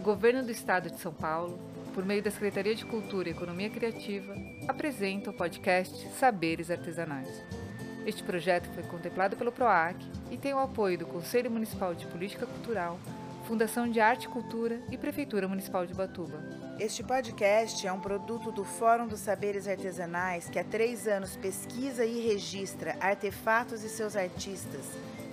[0.00, 1.60] o Governo do Estado de São Paulo,
[1.92, 4.34] por meio da Secretaria de Cultura e Economia Criativa,
[4.66, 7.28] apresenta o podcast Saberes Artesanais.
[8.06, 9.98] Este projeto foi contemplado pelo PROAC
[10.30, 12.98] e tem o apoio do Conselho Municipal de Política Cultural,
[13.46, 16.42] Fundação de Arte e Cultura e Prefeitura Municipal de Batuba.
[16.78, 22.06] Este podcast é um produto do Fórum dos Saberes Artesanais que há três anos pesquisa
[22.06, 24.86] e registra artefatos e seus artistas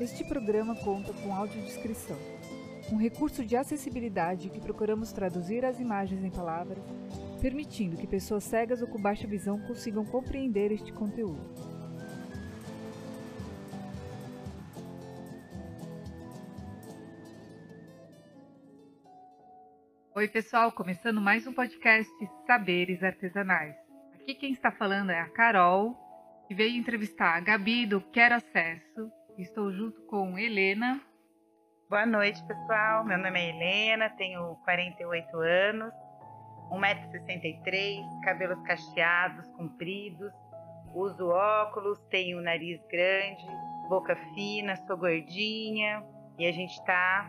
[0.00, 2.18] Este programa conta com audiodescrição,
[2.92, 6.82] um recurso de acessibilidade que procuramos traduzir as imagens em palavras,
[7.40, 11.40] permitindo que pessoas cegas ou com baixa visão consigam compreender este conteúdo.
[20.16, 22.12] Oi, pessoal, começando mais um podcast
[22.48, 23.76] Saberes Artesanais.
[24.14, 25.96] Aqui quem está falando é a Carol,
[26.48, 31.00] que veio entrevistar a Gabi do Quero Acesso, Estou junto com Helena.
[31.90, 33.04] Boa noite, pessoal.
[33.04, 35.92] Meu nome é Helena, tenho 48 anos,
[36.70, 40.32] 1,63m, cabelos cacheados, compridos,
[40.94, 43.44] uso óculos, tenho nariz grande,
[43.88, 46.04] boca fina, sou gordinha
[46.38, 47.28] e a gente está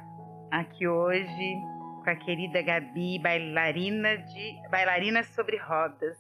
[0.51, 1.55] aqui hoje
[2.03, 6.19] com a querida Gabi, bailarina de bailarina sobre rodas.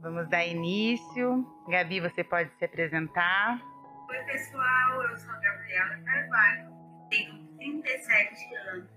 [0.00, 1.44] Vamos dar início.
[1.68, 3.60] Gabi, você pode se apresentar.
[4.10, 6.72] Oi, pessoal, eu sou a Gabriela Carvalho,
[7.10, 8.88] tenho 37 anos,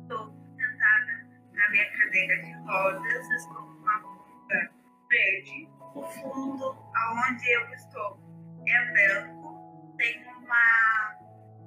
[0.00, 4.70] estou sentada na minha cadeira de rodas, estou com uma blusa
[5.10, 5.68] verde.
[5.94, 8.18] O fundo aonde eu estou
[8.66, 11.18] é branco, tem uma,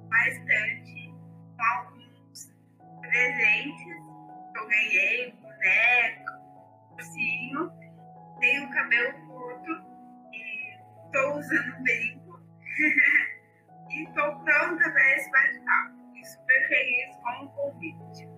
[0.06, 1.14] uma estante
[1.56, 2.52] com alguns
[3.00, 3.84] presentes.
[4.52, 6.32] Que eu ganhei, boneco,
[6.94, 7.72] ursinho,
[8.40, 9.70] tenho cabelo curto
[10.32, 10.74] e
[11.06, 12.21] estou usando brinco
[12.78, 16.02] e estou pronta para esse bate-papo.
[16.24, 18.28] Super feliz com o convite.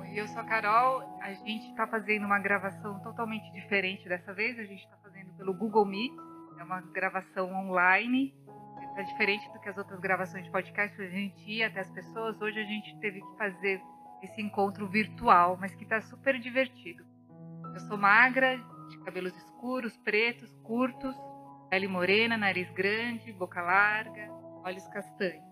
[0.00, 1.18] Oi, eu sou a Carol.
[1.22, 4.58] A gente está fazendo uma gravação totalmente diferente dessa vez.
[4.58, 6.12] A gente está fazendo pelo Google Meet.
[6.58, 8.34] É uma gravação online.
[8.90, 12.40] Está diferente do que as outras gravações de podcast, a gente ia até as pessoas.
[12.40, 13.80] Hoje a gente teve que fazer
[14.22, 17.04] esse encontro virtual, mas que está super divertido.
[17.74, 18.58] Eu sou magra,
[18.88, 21.14] de cabelos escuros, pretos, curtos,
[21.68, 24.30] Pele morena, nariz grande, boca larga,
[24.64, 25.44] olhos castanhos.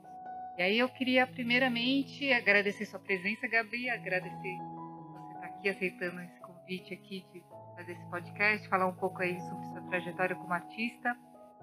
[0.56, 4.56] E aí eu queria primeiramente agradecer sua presença, Gabi, agradecer
[5.12, 7.42] você estar aqui aceitando esse convite aqui de
[7.76, 11.16] fazer esse podcast, falar um pouco aí sobre sua trajetória como artista.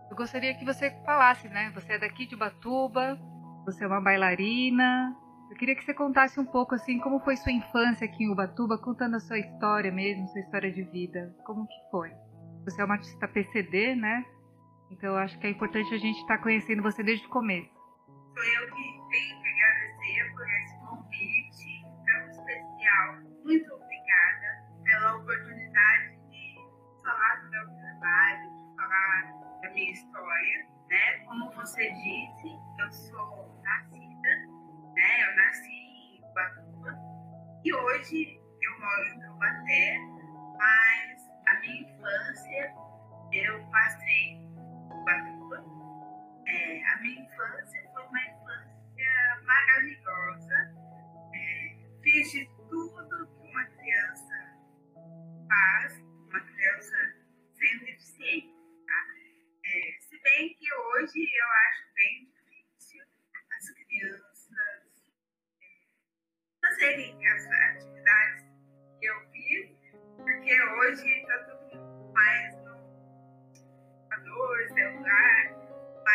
[0.10, 1.72] Eu gostaria que você falasse, né?
[1.74, 3.18] Você é daqui de Batuba,
[3.66, 5.16] você é uma bailarina.
[5.50, 8.78] Eu queria que você contasse um pouco assim como foi sua infância aqui em Ubatuba,
[8.78, 11.34] contando a sua história mesmo, sua história de vida.
[11.46, 12.12] Como que foi?
[12.66, 14.26] Você é uma artista PCD, né?
[14.92, 17.72] Então eu acho que é importante a gente estar tá conhecendo você desde o começo.
[18.36, 23.16] Sou eu que tenho que agradecer por esse convite tão especial.
[23.44, 26.56] Muito obrigada pela oportunidade de
[27.04, 30.68] falar do meu trabalho, de falar da minha história.
[30.90, 31.20] Né?
[31.26, 34.30] Como você disse, eu sou nascida,
[34.94, 35.24] né?
[35.24, 37.00] eu nasci em Ubatuba
[37.64, 39.98] e hoje eu moro em Taubaté,
[40.58, 42.74] mas a minha infância
[43.32, 44.41] eu passei.
[46.52, 50.76] É, a minha infância foi uma infância maravilhosa.
[51.34, 54.36] É, fiz de tudo que uma criança
[55.48, 57.16] faz, uma criança
[57.54, 58.52] sem deficiência.
[58.86, 59.06] Tá?
[59.66, 63.06] É, se bem que hoje eu acho bem difícil
[63.52, 64.52] as crianças
[65.62, 65.68] é,
[66.60, 68.46] fazerem as atividades
[69.00, 69.70] que eu fiz,
[70.18, 72.76] porque hoje está tudo mais no
[74.10, 75.41] computador, celular,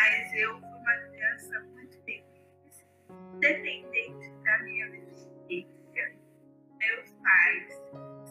[0.06, 2.86] mas eu fui uma criança muito feliz,
[3.40, 6.16] dependente da minha deficiência.
[6.78, 7.82] Meus pais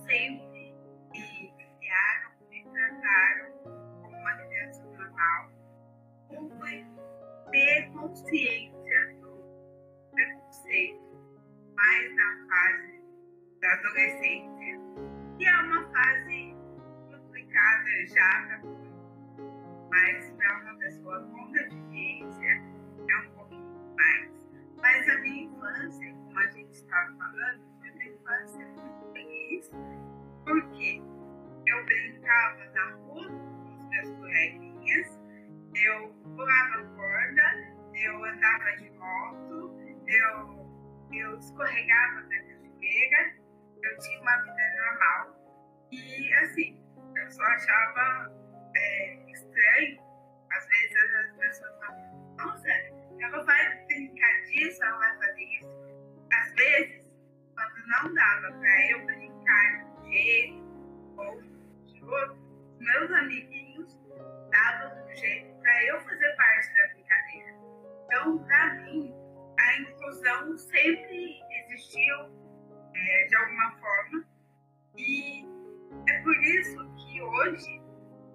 [0.07, 0.74] sempre
[1.12, 3.51] me criaram, me trataram
[4.01, 5.51] como uma criança normal.
[6.30, 6.86] Fui
[7.51, 9.44] ter consciência do
[10.13, 11.04] preconceito
[11.75, 13.04] mais na fase
[13.60, 14.80] da adolescência,
[15.38, 16.56] que é uma fase
[17.12, 18.85] complicada já para
[19.90, 22.64] mas para uma pessoa com deficiência
[23.10, 24.32] é um pouquinho mais.
[24.78, 29.72] Mas a minha infância, como a gente estava falando, foi uma infância muito feliz,
[30.46, 31.02] porque
[31.68, 35.20] eu brincava na rua com os meus coleguinhas,
[35.76, 40.66] eu pulava corda, eu andava de moto, eu
[41.14, 43.36] eu escorregava da cachoeira,
[43.84, 45.36] eu tinha uma vida normal.
[45.92, 46.84] E assim,
[47.16, 48.31] eu só achava
[48.76, 49.25] é,
[49.56, 50.00] estranho,
[50.52, 52.69] às vezes as pessoas falam, nossa,
[53.19, 55.69] ela vai brincar disso, ela vai fazer isso.
[56.34, 57.12] Às vezes,
[57.56, 62.38] quando não dava para eu brincar de um jeito ou de outro,
[62.80, 64.00] meus amiguinhos
[64.52, 67.56] davam um jeito para eu fazer parte da brincadeira.
[68.06, 69.13] Então, para mim,
[69.57, 72.16] a inclusão sempre existiu
[72.94, 74.25] é, de alguma forma
[74.98, 75.46] e
[76.10, 77.81] é por isso que hoje,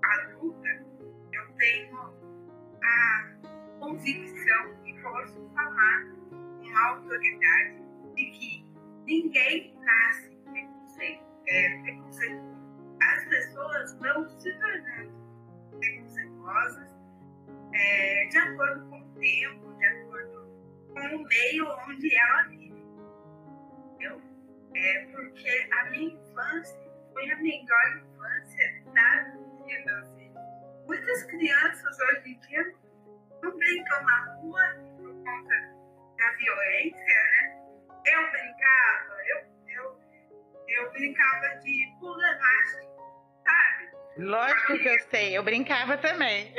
[0.03, 0.90] adulta,
[1.61, 2.15] tenho
[2.83, 3.33] a
[3.79, 7.77] convicção e posso falar com autoridade
[8.17, 8.67] de que
[9.05, 12.01] ninguém nasce preconceito, é.
[13.03, 15.13] As pessoas vão se tornando
[15.79, 16.91] preconceituosas
[17.73, 20.49] é, de acordo com o tempo, de acordo
[20.89, 22.85] com o meio onde ela vive.
[23.95, 24.21] Entendeu?
[24.75, 29.25] É porque a minha infância foi a melhor infância da
[29.67, 30.20] vida.
[30.91, 32.75] Muitas crianças hoje em dia
[33.41, 34.61] não brincam na rua
[34.97, 35.55] por conta
[36.19, 37.63] da violência, né?
[38.07, 39.39] Eu brincava, eu,
[39.69, 40.01] eu,
[40.67, 42.99] eu brincava de pula elástico,
[43.45, 43.89] sabe?
[44.19, 46.53] Lógico que eu sei, eu brincava também.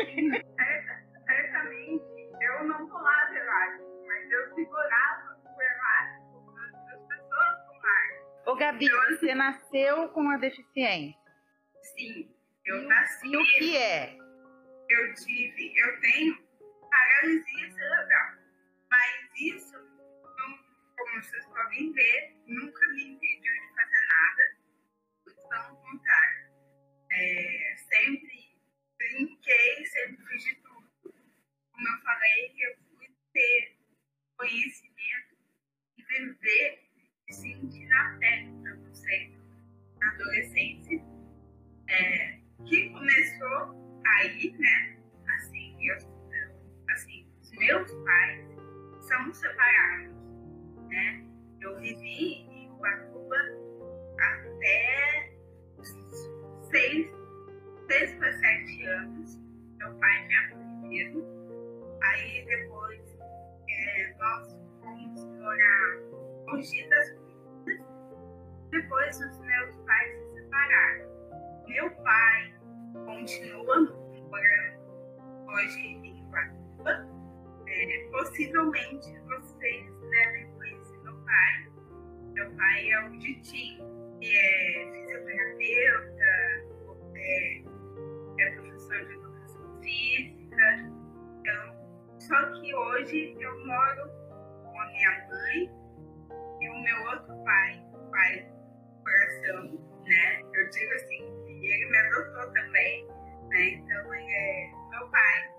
[1.28, 3.92] Certamente, eu não pulava elástico
[4.32, 8.08] eu segurava o elástico das pessoas com ar.
[8.46, 11.20] Ô Gabi, então, assim, você nasceu com a deficiência?
[11.82, 12.34] Sim,
[12.66, 13.28] eu nasci.
[13.28, 14.21] E o que é?
[14.92, 16.38] Eu tive, eu tenho
[16.90, 18.36] paralisia cerebral.
[18.90, 19.74] Mas isso,
[20.98, 24.58] como vocês podem ver, nunca me impediu de fazer nada.
[25.24, 26.52] Pelo contrário.
[27.10, 28.60] É, sempre
[28.98, 30.92] brinquei, sempre fiz de tudo.
[31.72, 33.78] Como eu falei, eu fui ter
[34.36, 35.38] conhecimento
[35.98, 36.84] e viver
[37.30, 39.40] e sentir na pele o preconceito
[40.02, 41.02] na adolescência,
[41.88, 44.98] é, que começou aí, né?
[45.36, 45.98] Assim, eu,
[46.90, 48.46] assim, os meus pais
[49.00, 50.16] são separados,
[50.90, 51.26] né?
[51.62, 53.38] Eu vivi em Ubatuba
[54.20, 55.32] até
[56.72, 57.12] seis,
[57.90, 59.38] seis para sete anos.
[59.78, 61.42] Meu pai me acolheu.
[62.04, 63.20] Aí depois
[63.70, 66.12] é, nós fomos morar
[66.48, 67.22] Mogi das.
[68.72, 71.66] Depois os meus pais se separaram.
[71.68, 72.54] Meu pai
[73.12, 74.80] continua morando
[75.48, 77.08] hoje em Guatuba.
[77.68, 81.72] É, possivelmente vocês devem conhecer meu pai.
[82.34, 86.24] Meu pai é o Ditinho, que é fisioterapeuta,
[87.16, 87.64] é,
[88.40, 90.94] é professor de educação física.
[91.40, 94.10] Então, só que hoje eu moro
[94.64, 95.72] com a minha mãe
[96.62, 100.42] e o meu outro pai, o pai do coração, né?
[100.54, 101.41] Eu digo assim,
[101.74, 103.08] ele me adotou também,
[103.50, 103.70] né?
[103.70, 105.52] Então é meu pai.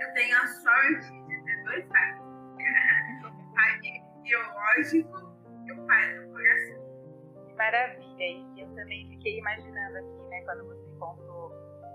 [0.00, 2.18] Eu tenho a sorte de ter dois pais.
[2.20, 3.80] o pai
[4.22, 5.32] biológico
[5.66, 7.46] e o pai do coração.
[7.46, 8.24] Que maravilha!
[8.24, 11.52] E eu também fiquei imaginando aqui, né, quando você contou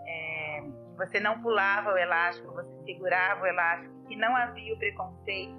[0.08, 4.78] é, que você não pulava o elástico, você segurava o elástico que não havia o
[4.78, 5.56] preconceito.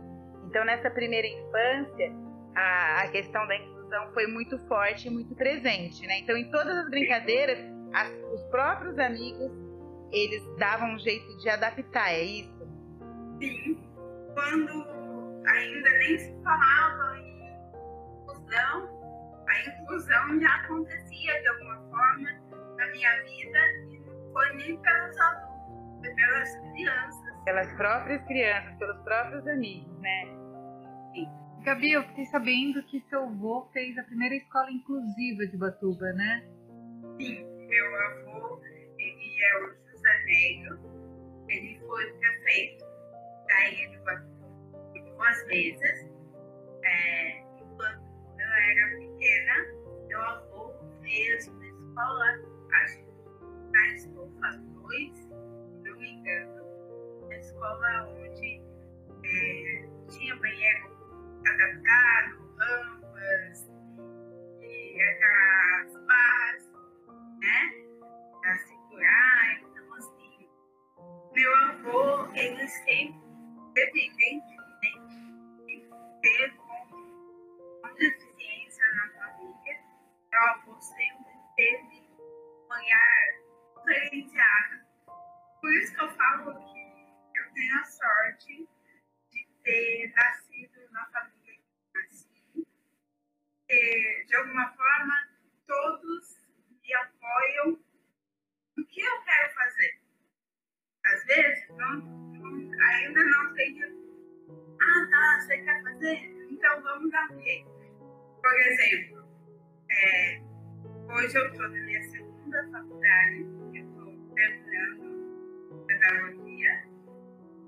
[0.46, 2.12] Então, nessa primeira infância,
[2.54, 6.18] a, a questão da inclusão foi muito forte e muito presente, né?
[6.20, 7.58] Então, em todas as brincadeiras,
[7.92, 9.50] as, os próprios amigos,
[10.12, 12.68] eles davam um jeito de adaptar, é isso?
[13.40, 13.78] Sim.
[14.34, 14.86] Quando
[15.46, 17.38] ainda nem se falava em
[18.22, 18.88] inclusão,
[19.48, 22.28] a inclusão já acontecia de alguma forma
[22.76, 23.58] na minha vida
[23.90, 29.98] e não foi nem pelos adultos, foi pelas crianças pelas próprias crianças, pelos próprios amigos,
[30.00, 30.26] né?
[31.14, 31.28] Sim.
[31.62, 36.44] Gabi, eu fiquei sabendo que seu avô fez a primeira escola inclusiva de Batuba, né?
[37.18, 38.60] Sim, meu avô,
[38.98, 40.78] ele é o José Negro,
[41.48, 42.84] ele foi prefeito
[43.46, 44.38] da ilha de Batuba
[45.18, 46.10] duas vezes.
[46.82, 48.02] É, enquanto
[48.38, 49.54] eu era pequena,
[50.08, 52.24] meu avô fez uma escola,
[52.72, 56.64] acho que na Estufa 2, se não me engano,
[57.22, 58.62] uma escola onde
[59.24, 60.98] é, tinha banheiro
[61.46, 63.68] adaptado, rampas,
[64.62, 66.67] e as barras,
[67.38, 67.72] né?
[68.40, 70.48] Pra segurar, então assim,
[71.32, 73.28] meu avô, ele sempre,
[73.70, 74.58] independentemente
[75.66, 75.88] de
[76.22, 79.80] ter com deficiência na família,
[80.30, 84.86] meu avô sempre teve um olhar diferenciado.
[85.60, 88.68] Por isso que eu falo que eu tenho a sorte
[89.32, 92.66] de ter nascido na família que nasci.
[93.70, 95.14] E, de alguma forma,
[95.66, 96.47] todos
[96.88, 97.78] me apoiam
[98.76, 100.00] no que eu quero fazer.
[101.04, 104.08] Às vezes, não, não- ainda não tenho.
[104.80, 106.46] Ah, tá, você quer fazer?
[106.50, 107.68] Então vamos dar um jeito.
[108.40, 109.28] Por exemplo,
[109.90, 110.40] é,
[111.12, 113.40] hoje eu estou na minha segunda faculdade,
[113.74, 116.88] eu estou terminando pedagogia.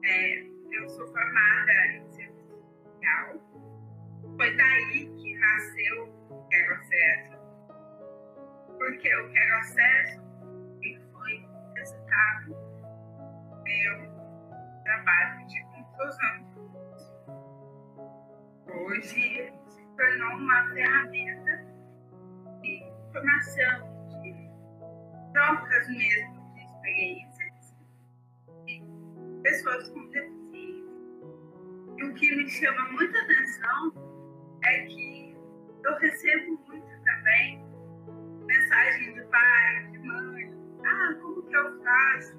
[0.04, 3.50] É, eu sou formada em serviço social.
[4.36, 5.99] Foi daí que nasceu
[9.20, 10.22] O Quero Acesso
[10.80, 11.46] ele foi
[11.76, 12.54] resultado
[13.50, 16.46] do meu trabalho de conclusão.
[18.66, 21.66] Hoje se tornou uma ferramenta
[22.62, 24.50] de formação, de
[25.34, 27.74] trocas mesmo de experiências
[28.64, 28.82] de
[29.42, 30.90] pessoas com deficiência.
[31.98, 33.92] E o que me chama muita atenção
[34.64, 35.36] é que
[35.84, 37.69] eu recebo muito também
[38.70, 40.54] mensagem de pai, de mãe.
[40.84, 42.38] Ah, como que eu faço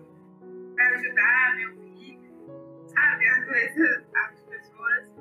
[0.76, 2.32] para ajudar meu filho?
[2.88, 5.12] Sabe, às vezes as pessoas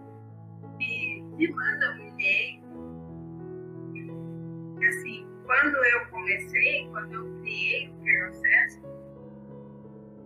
[0.78, 2.60] me, me mandam um e-mail.
[4.88, 8.80] Assim, quando eu comecei, quando eu criei o processo,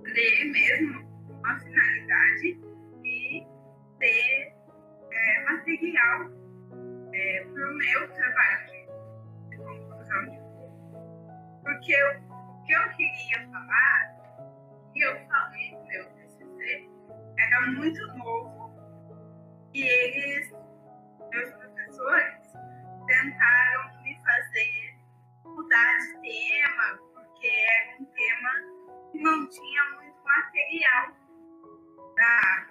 [0.04, 2.60] criei mesmo uma finalidade
[3.02, 3.46] de
[3.98, 4.52] ter
[5.10, 6.30] é, material
[7.10, 8.73] para o meu trabalho
[11.64, 14.14] Porque o que eu queria falar,
[14.94, 16.90] e eu falei no meu TCC,
[17.38, 18.72] era muito novo
[19.72, 20.52] e eles,
[21.32, 22.52] meus professores,
[23.06, 24.94] tentaram me fazer
[25.44, 28.50] mudar de tema, porque era um tema
[29.10, 31.12] que não tinha muito material
[32.14, 32.66] para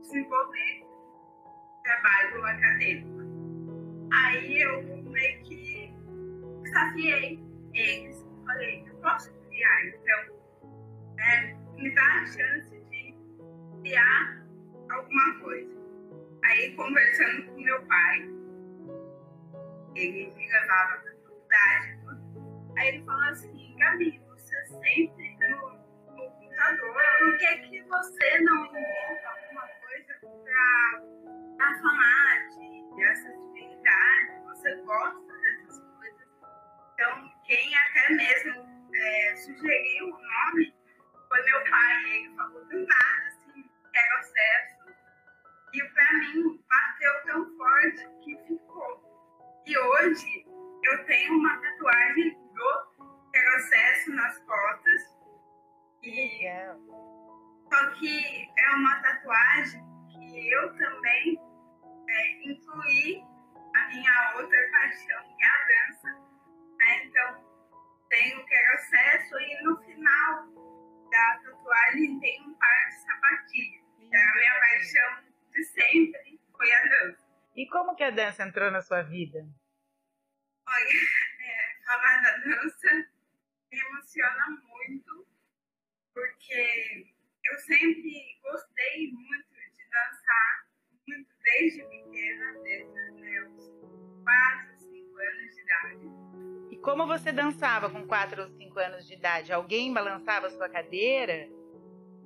[0.00, 0.86] desenvolver
[1.82, 3.24] trabalho acadêmico.
[4.12, 5.73] Aí eu meio que
[6.74, 7.40] desafiei
[7.72, 8.24] eles.
[8.44, 10.36] Falei, eu posso criar, então,
[11.16, 13.14] né, me dá a chance de
[13.80, 14.44] criar
[14.90, 15.74] alguma coisa.
[16.44, 18.18] Aí, conversando com meu pai,
[19.94, 21.98] ele me levava para a faculdade,
[22.76, 28.66] aí ele falou assim, Gabi, você sempre no, no computador, por que, que você não
[28.66, 30.14] inventa alguma coisa
[31.56, 34.44] para falar de, de acessibilidade?
[34.48, 35.33] Você gosta?
[36.94, 40.72] Então, quem até mesmo é, sugeriu o nome
[41.28, 42.04] foi meu pai.
[42.04, 44.94] Ele falou do nada, assim, quero acesso.
[45.72, 49.02] E pra mim bateu tão forte que ficou.
[49.66, 50.46] E hoje
[50.84, 55.02] eu tenho uma tatuagem do quero acesso nas costas.
[56.04, 56.78] E Legal.
[57.72, 61.40] só que é uma tatuagem que eu também
[62.08, 63.24] é, incluí
[63.74, 66.23] a minha outra paixão, que é a dança.
[66.84, 67.04] Né?
[67.06, 67.44] Então,
[68.10, 70.52] tem o quero acesso e no final
[71.10, 73.84] da tatuagem tem um par de sapatilhas.
[73.96, 77.24] Que é a minha paixão de sempre foi a dança.
[77.56, 79.48] E como que a dança entrou na sua vida?
[80.66, 80.88] Olha,
[81.40, 83.08] é, falar da dança
[83.70, 85.26] me emociona muito,
[86.12, 87.14] porque
[87.44, 90.66] eu sempre gostei muito de dançar,
[91.06, 96.33] muito desde pequena, desde os meus 4, 5 anos de idade.
[96.84, 99.52] Como você dançava com 4 ou 5 anos de idade?
[99.52, 101.48] Alguém balançava a sua cadeira?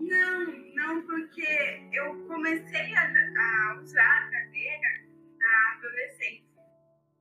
[0.00, 4.88] Não, não, porque eu comecei a, a usar a cadeira
[5.38, 6.48] na adolescência.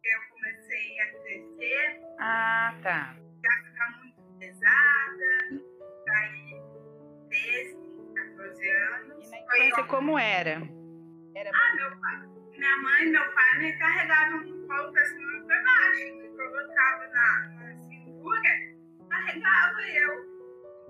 [0.04, 3.16] Eu comecei a crescer, Ah, tá.
[3.44, 5.62] ficar muito pesada,
[6.06, 6.62] daí
[7.30, 7.78] 13,
[8.16, 9.28] 14 anos.
[9.28, 10.62] E na infância como era?
[11.36, 12.28] Era Ah, meu pai.
[12.58, 16.37] Minha mãe e meu pai me carregavam pra cima e pra baixo.
[16.50, 18.50] Colocava na, na cintura,
[19.10, 20.38] carregava eu.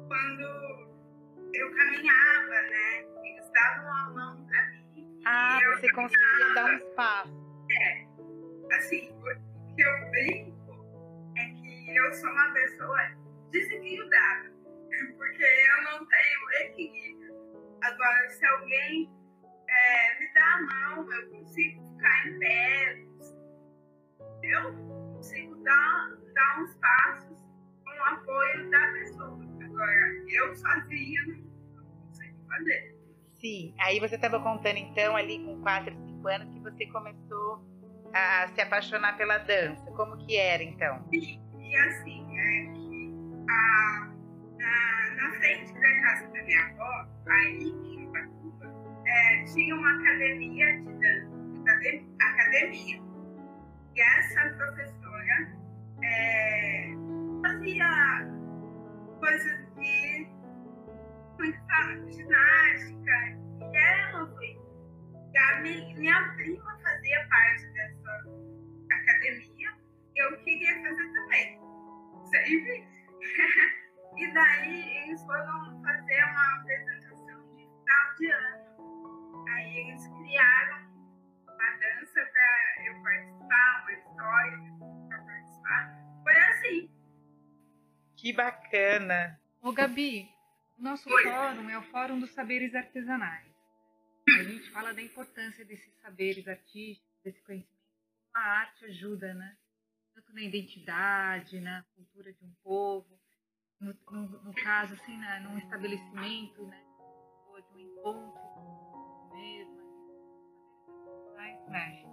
[0.07, 0.87] Quando
[1.53, 3.05] eu caminhava, né?
[3.23, 5.21] Eles davam a mão pra mim.
[5.25, 7.33] Ah, você conseguia dar uns passos.
[8.71, 12.99] assim, o que eu brinco é que eu sou uma pessoa
[13.51, 14.51] desequilibrada,
[15.17, 17.35] porque eu não tenho equilíbrio.
[17.83, 19.09] Agora, se alguém
[19.67, 23.05] é, me dá a mão, eu consigo ficar em pé,
[24.43, 24.96] eu
[25.67, 27.37] dar, uns passos
[27.83, 29.39] com o apoio da pessoa.
[29.63, 32.95] Agora, eu sozinha não, não consigo fazer.
[33.33, 33.75] Sim.
[33.79, 37.61] Aí você estava contando então ali com 4, 5 anos que você começou
[38.13, 39.85] a se apaixonar pela dança.
[39.91, 41.07] Como que era então?
[41.11, 43.13] E, e assim, é que
[43.49, 44.11] a,
[44.57, 48.65] na, na frente da casa da minha avó, aí em Ubatuba,
[49.05, 53.01] é, tinha uma academia de dança, acade- academia.
[53.95, 54.96] E essa professora
[56.03, 56.87] é,
[57.41, 57.87] fazia
[59.19, 60.27] coisas de
[61.67, 62.11] fala?
[62.11, 63.15] ginástica.
[63.61, 64.57] E ela foi.
[65.37, 68.11] a mi- minha prima fazia parte dessa
[68.91, 69.77] academia
[70.15, 71.59] eu queria fazer também.
[72.25, 72.87] Sempre.
[74.17, 79.45] e daí eles foram fazer uma apresentação de final de ano.
[79.49, 80.87] Aí eles criaram
[81.43, 82.06] uma dança
[88.27, 89.39] Que bacana.
[89.61, 90.29] Ô Gabi,
[90.77, 91.23] o nosso Oi.
[91.23, 93.47] fórum é o Fórum dos Saberes Artesanais.
[94.37, 97.79] A gente fala da importância desses saberes artísticos, desse conhecimento,
[98.33, 99.55] a arte ajuda, né?
[100.13, 103.17] Tanto na identidade, na cultura de um povo,
[103.79, 106.83] no, no- no caso, assim, na, num estabelecimento, né?
[107.47, 109.77] Ou de um encontro mesmo.
[111.37, 112.05] Mas mexe.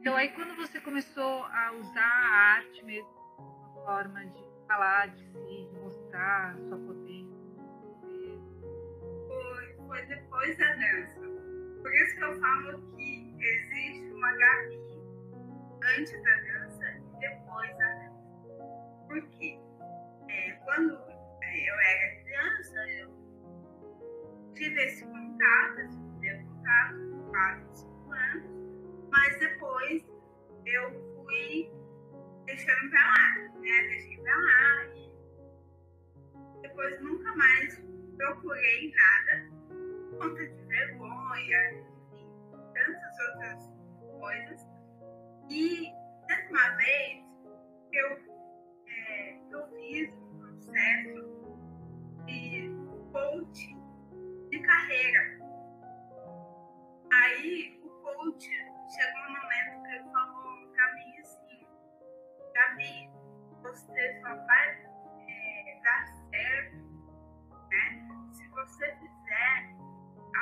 [0.00, 5.24] Então aí quando você começou a usar a arte mesmo, uma forma de falar de
[5.24, 7.36] si, de mostrar sua potência.
[9.26, 11.20] Foi, foi depois da dança.
[11.82, 14.80] Por isso que eu falo que existe uma Gabi
[15.98, 18.20] antes da dança e depois da dança.
[19.08, 19.58] Por quê?
[20.28, 20.96] É, quando
[21.42, 23.10] é, eu era criança, eu
[24.54, 30.06] tive esse contato, esse primeiro contato quase 5 anos, mas depois
[30.64, 31.79] eu fui
[32.50, 33.82] deixando pra lá, né?
[33.88, 37.80] Deixei pra lá e depois nunca mais
[38.16, 42.28] procurei nada por conta de vergonha, enfim,
[42.74, 43.70] tantas outras
[44.18, 44.66] coisas.
[45.48, 45.92] E
[46.26, 47.24] teve uma vez
[47.92, 48.18] eu,
[48.86, 51.20] é, eu fiz um processo
[52.26, 52.70] de
[53.12, 53.76] coach
[54.50, 55.38] de carreira.
[57.12, 60.39] Aí o coach chegou um momento que ele falou
[62.60, 63.08] Gabi,
[63.62, 64.68] você só vai
[65.28, 66.76] é, dar certo
[67.70, 68.08] né?
[68.32, 69.76] Se você fizer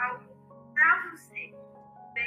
[0.02, 0.24] algo
[0.74, 2.20] para você, você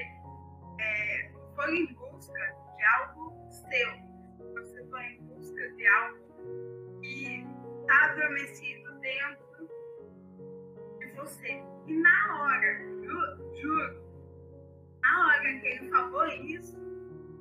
[0.79, 3.91] é, for em busca de algo seu,
[4.37, 7.45] se você for em busca de algo que
[7.81, 9.69] está adormecido dentro
[10.99, 11.61] de você.
[11.87, 12.79] E na hora,
[13.59, 14.01] juro,
[15.01, 16.79] na hora que ele falou isso,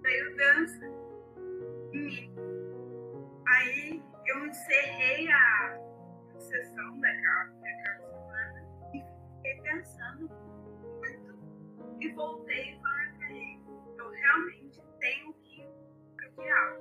[0.02, 0.99] veio dança.
[3.60, 5.78] Aí eu encerrei a
[6.38, 9.02] sessão daquela, daquela semana e
[9.36, 13.60] fiquei pensando muito e voltei e falei pra ele,
[13.98, 15.62] eu realmente tenho que
[16.48, 16.80] algo.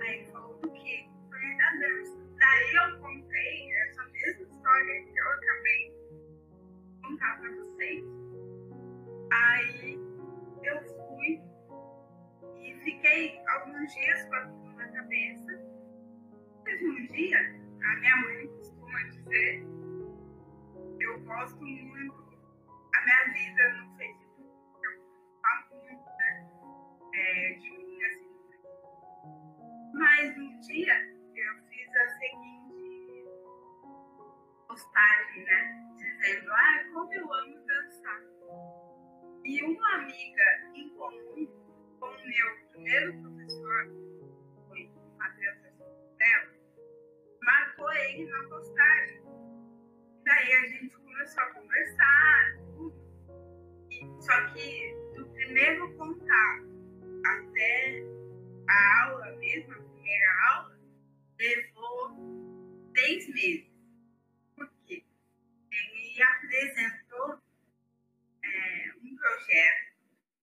[0.00, 1.08] Aí ele falou do quê?
[1.28, 2.22] Falei da dança.
[2.38, 8.04] Daí eu contei essa mesma história que eu acabei de contar pra vocês.
[9.32, 9.98] Aí
[10.62, 11.42] eu fui
[12.60, 15.52] e fiquei alguns dias com aquilo na cabeça.
[16.64, 17.38] Teve um dia
[17.82, 19.64] a minha mãe costuma dizer,
[21.00, 22.38] eu gosto muito,
[22.94, 24.48] a minha vida no Facebook,
[24.84, 24.92] eu
[25.42, 26.50] falo muito né,
[27.14, 28.32] é, de mim, assim.
[29.94, 30.94] Mas um dia
[31.34, 32.62] eu fiz a seguinte
[34.68, 35.60] postagem, né?
[35.96, 38.20] Dizendo, ah, como eu amo dançar.
[39.44, 41.46] E uma amiga em comum
[41.98, 44.11] com o meu primeiro professor,
[45.22, 45.56] Matheus
[46.18, 46.52] Dela,
[47.42, 49.22] marcou ele na postagem.
[50.24, 53.86] Daí a gente começou a conversar, tudo.
[53.88, 56.66] E- só que do primeiro contato
[57.24, 58.02] até
[58.68, 60.80] a aula mesmo, a primeira aula,
[61.38, 63.70] levou seis meses.
[64.56, 65.04] Por quê?
[65.70, 67.38] Ele apresentou
[68.42, 69.94] é, um projeto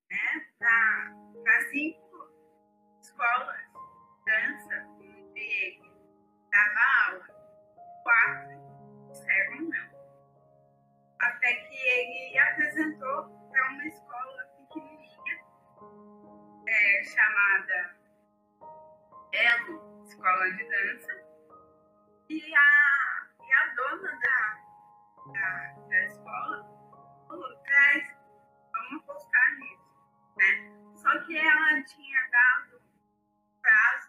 [0.09, 2.31] né, para cinco
[3.01, 3.69] escolas
[4.29, 4.68] dança,
[6.59, 7.25] dava aula.
[8.03, 9.89] Quatro disseram não.
[11.21, 15.43] Até que ele apresentou para uma escola pequenininha,
[16.67, 17.95] é, chamada
[19.33, 21.29] Elo Escola de Dança,
[22.29, 26.63] e a, e a dona da, da, da escola
[27.27, 28.15] falou, traz,
[28.71, 30.71] vamos apostar nisso, né?
[30.95, 32.81] Só que ela tinha dado
[33.61, 34.08] prazo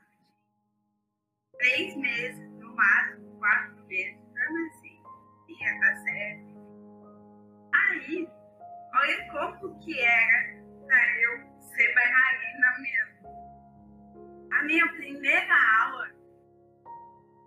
[1.61, 5.03] três meses, no máximo, quatro meses, então assim,
[5.49, 6.51] ia dar certo.
[7.75, 8.29] Aí,
[8.95, 14.49] olha como que era para eu ser bailarina mesmo.
[14.53, 16.11] A minha primeira aula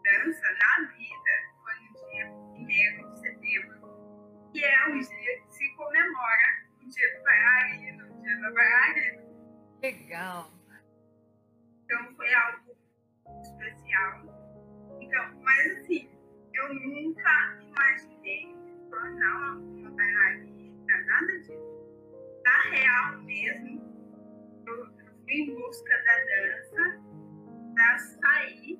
[0.04, 5.76] dança na vida foi no dia 1 de setembro, que é o dia que se
[5.76, 9.24] comemora o dia do bailarino, o dia da bailarina.
[9.82, 10.52] Legal.
[11.84, 12.73] Então foi algo
[13.64, 14.24] especial.
[15.00, 16.10] Então, mas assim,
[16.54, 21.74] eu nunca imaginei me tornar uma bailarina, nada disso.
[22.44, 27.02] Na real mesmo, eu, eu fui em busca da dança
[27.74, 28.80] para sair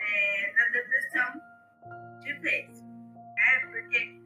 [0.00, 1.40] é, da depressão
[2.20, 2.80] de vez.
[2.80, 3.66] Né?
[3.66, 4.20] Porque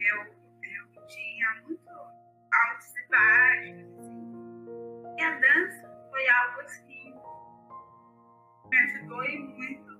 [0.00, 3.95] eu, eu tinha muito altos e baixos.
[8.70, 9.92] Me ajudou e muito.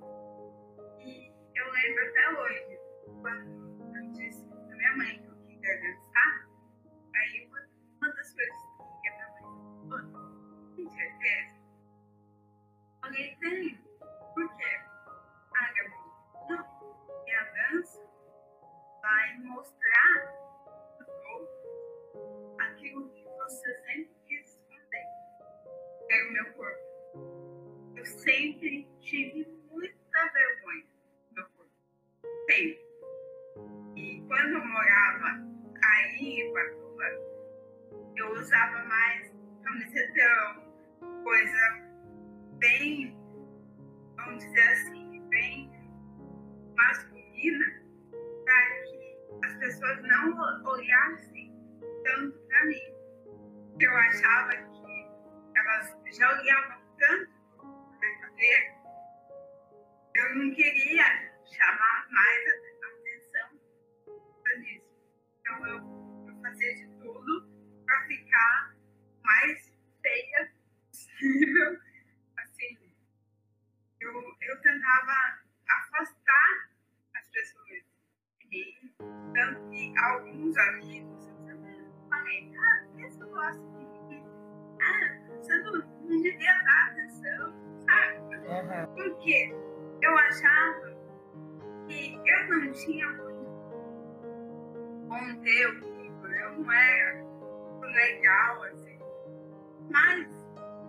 [1.01, 2.79] E eu lembro até hoje,
[3.23, 6.49] quando eu disse pra minha mãe que eu queria dançar,
[7.15, 7.61] aí uma,
[7.99, 8.57] uma das coisas
[9.03, 11.57] que a minha mãe falou, tem certeza?
[12.93, 13.37] Eu falei,
[28.27, 30.87] sempre tive muita vergonha
[31.31, 31.71] do corpo.
[32.51, 32.85] Sempre.
[33.95, 35.29] E quando eu morava
[35.85, 37.05] aí em Ubatuba,
[38.17, 40.73] eu usava mais camisetão,
[41.23, 41.87] coisa
[42.59, 43.17] bem,
[44.17, 45.71] vamos dizer assim, bem
[46.75, 47.67] masculina,
[48.45, 51.53] para que as pessoas não olhassem
[52.05, 52.97] tanto para mim.
[53.79, 55.09] Eu achava que
[55.55, 57.36] elas já olhavam tanto
[58.39, 61.05] eu não queria
[61.47, 63.61] chamar mais a atenção
[64.43, 64.87] para isso.
[65.41, 67.49] Então eu, eu fazia de tudo
[67.87, 68.77] para ficar
[69.25, 69.73] mais
[70.03, 70.53] feia
[70.91, 71.81] possível.
[72.37, 72.95] Assim,
[74.01, 76.71] eu, eu tentava afastar
[77.15, 77.85] as pessoas
[78.41, 78.95] de mim,
[79.35, 81.27] tanto que alguns amigos
[82.11, 84.25] falei, ah, por que você gosta de mim?
[84.83, 87.76] Ah, você não, não devia dar atenção
[88.95, 89.55] Porque
[90.03, 90.97] eu achava
[91.89, 93.47] que eu não tinha muito
[95.09, 97.25] conteúdo, eu não era
[97.83, 98.99] legal, assim.
[99.91, 100.29] Mas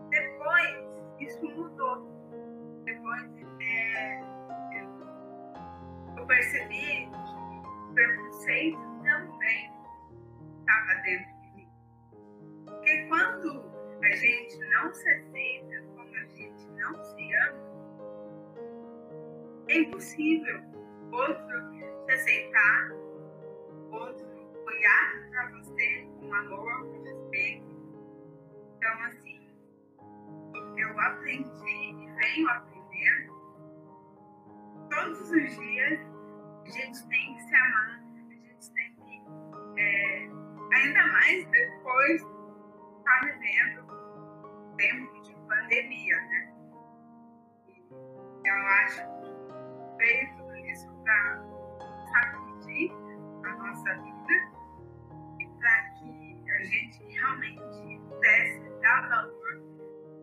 [0.10, 0.88] depois
[1.20, 2.18] isso mudou.
[2.86, 3.24] Depois
[3.62, 4.22] é,
[4.74, 9.72] eu, eu percebi que o preconceito também
[10.60, 11.70] estava dentro de mim.
[12.66, 13.66] Porque quando
[14.04, 15.87] a gente não se aceita,
[16.92, 17.68] não se ama,
[19.70, 20.62] é impossível
[21.12, 22.92] outro se aceitar,
[23.92, 24.28] outro
[24.66, 27.68] olhar para você com amor, com respeito.
[28.78, 29.50] Então, assim,
[30.78, 33.34] eu aprendi e venho aprendendo
[34.90, 36.00] todos os dias.
[36.66, 40.30] A gente tem que se amar, a gente tem que, é,
[40.74, 42.22] ainda mais depois
[43.00, 43.88] está vivendo
[44.78, 46.57] tempo de pandemia, né?
[48.48, 51.44] Eu acho que veio tudo isso para
[52.14, 52.92] sacudir
[53.44, 54.34] a nossa vida
[55.38, 59.62] e para que a gente realmente pudesse dar valor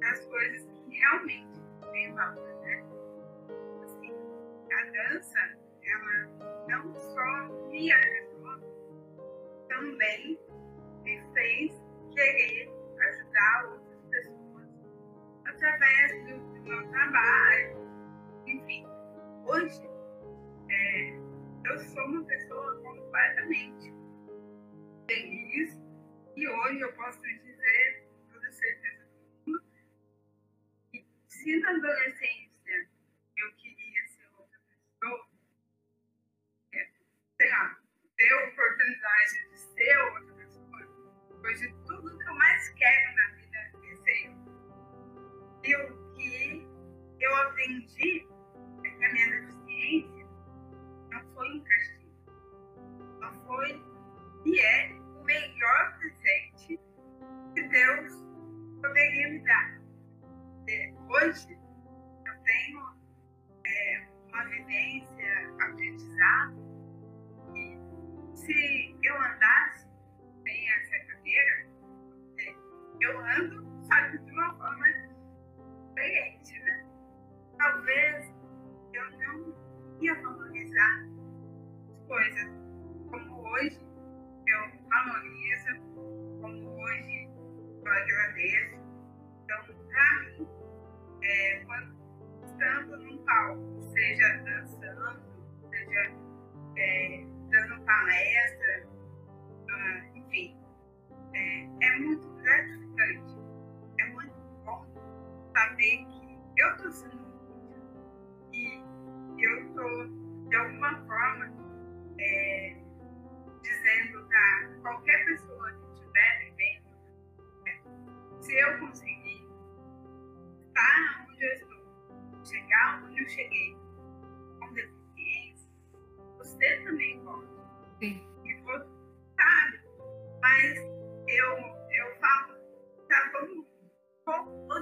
[0.00, 1.60] nas coisas que realmente
[1.92, 2.82] têm valor, né?
[3.84, 4.14] Assim,
[4.72, 6.26] a dança, ela
[6.68, 8.58] não só me ajudou,
[9.68, 10.40] também
[11.02, 11.72] me fez
[12.14, 14.68] querer ajudar outras pessoas
[15.44, 17.93] através do, do meu trabalho.
[18.64, 19.82] Hoje
[20.70, 21.10] é,
[21.66, 23.92] eu sou uma pessoa completamente
[25.06, 25.78] feliz
[26.34, 29.64] e hoje eu posso dizer com toda certeza do mundo
[30.90, 32.88] que se na adolescência
[33.36, 35.28] eu queria ser outra pessoa,
[36.72, 36.88] é,
[37.36, 37.78] sei lá,
[38.16, 44.26] ter a oportunidade de ser outra pessoa, de tudo mais quero na vida é ser
[44.26, 44.44] eu.
[45.64, 46.66] E o que
[47.20, 48.33] eu aprendi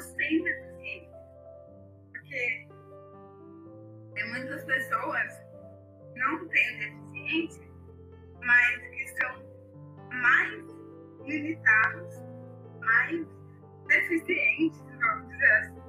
[0.02, 1.12] com ou sem deficiência.
[2.12, 2.68] Porque
[4.14, 5.32] tem muitas pessoas
[6.12, 7.72] que não têm deficiência
[8.44, 9.42] mas que são
[10.10, 10.64] mais
[11.24, 12.14] limitados,
[12.80, 13.26] mais
[13.86, 15.82] deficientes, vamos dizer assim,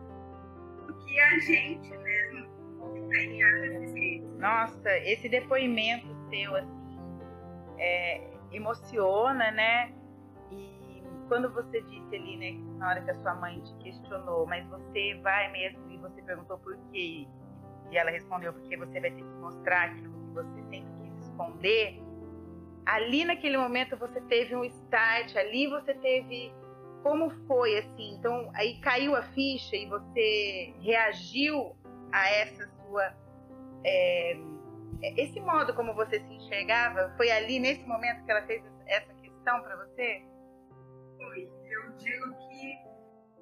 [0.87, 4.29] do que a gente mesmo que tem a deficiência.
[4.37, 6.99] Nossa, esse depoimento seu, assim,
[7.77, 8.21] é,
[8.51, 9.91] emociona, né?
[11.33, 15.19] Quando você disse ali, né, na hora que a sua mãe te questionou, mas você
[15.23, 17.27] vai mesmo e você perguntou por quê,
[17.89, 21.99] e ela respondeu porque você vai ter que mostrar aquilo que você sempre quis esconder,
[22.85, 26.53] ali naquele momento você teve um start, ali você teve
[27.01, 28.13] como foi assim?
[28.13, 31.75] Então aí caiu a ficha e você reagiu
[32.11, 33.11] a essa sua
[33.83, 34.37] é,
[35.17, 39.63] esse modo como você se enxergava foi ali nesse momento que ela fez essa questão
[39.63, 40.31] para você?
[41.97, 42.77] Digo que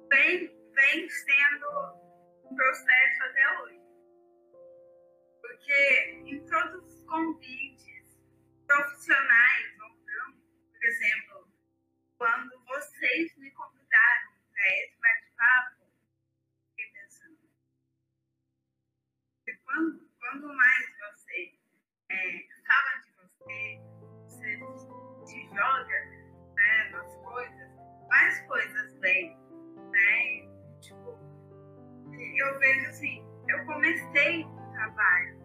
[0.08, 1.68] vem, vem sendo
[2.44, 3.80] um processo até hoje.
[5.40, 8.20] Porque em todos os convites
[8.66, 10.34] profissionais ou não,
[10.70, 11.48] por exemplo,
[12.18, 15.86] quando vocês me convidaram para esse bate-papo,
[16.68, 17.38] fiquei pensando,
[19.64, 21.58] quando, quando mais você
[22.10, 23.80] é, fala de você,
[24.24, 26.21] você se joga
[28.12, 29.34] mais coisas vêm,
[29.90, 30.48] né?
[30.82, 31.18] Tipo,
[32.12, 35.40] eu vejo assim, eu comecei o trabalho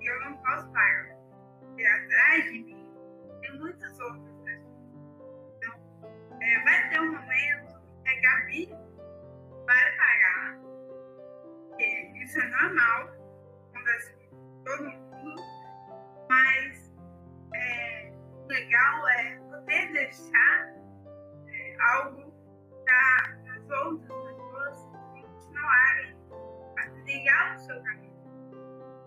[0.00, 1.16] e eu não posso parar
[1.78, 2.92] e atrás de mim
[3.40, 4.80] tem muitas outras pessoas.
[5.56, 8.68] Então, é, vai ter um momento que a Gabi
[9.66, 10.58] vai parar,
[11.78, 13.14] que isso é normal,
[13.72, 15.42] acontece com todo mundo,
[16.28, 16.92] mas
[17.54, 20.79] é, o legal é poder deixar
[21.80, 22.32] algo
[22.84, 26.16] para as outras pessoas continuarem
[26.78, 28.10] a trilhar o seu caminho.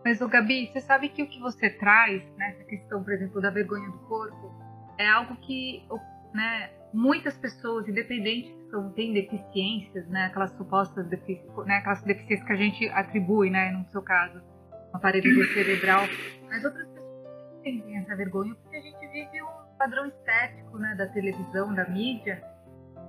[0.05, 3.41] Mas, o Gabi, você sabe que o que você traz, nessa né, questão, por exemplo,
[3.41, 4.51] da vergonha do corpo,
[4.97, 5.87] é algo que
[6.33, 12.45] né, muitas pessoas, independente que são, têm deficiências, né, aquelas supostas deficiências, né, aquelas deficiências
[12.45, 14.41] que a gente atribui, né, no seu caso,
[14.93, 16.01] um aparelho cerebral,
[16.49, 21.07] mas outras pessoas têm essa vergonha porque a gente vive um padrão estético né, da
[21.07, 22.43] televisão, da mídia,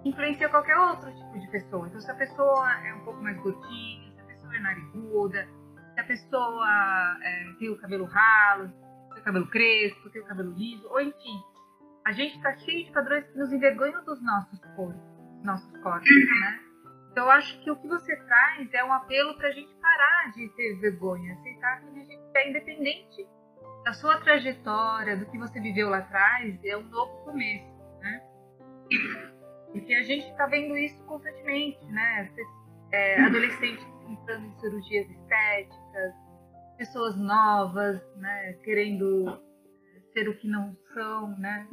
[0.05, 1.87] influencia qualquer outro tipo de pessoa.
[1.89, 5.49] Então, se a pessoa é um pouco mais gordinha, se a pessoa é nariguda,
[5.95, 8.69] se a pessoa é, tem o cabelo ralo,
[9.13, 11.43] tem o cabelo crespo, tem o cabelo liso, ou enfim,
[12.05, 15.01] a gente está cheio de padrões que nos envergonham dos nossos corpos,
[15.43, 16.09] nossos corpos,
[16.41, 16.61] né?
[17.11, 20.33] Então eu acho que o que você traz é um apelo para a gente parar
[20.33, 23.27] de ter vergonha, aceitar que a gente é independente
[23.85, 28.21] da sua trajetória, do que você viveu lá atrás, é um novo começo, né?
[29.75, 32.33] Porque a gente está vendo isso constantemente, né?
[32.93, 36.15] É, adolescentes entrando em cirurgias estéticas,
[36.79, 39.43] pessoas novas, né, querendo
[40.13, 41.67] ser o que não são, né,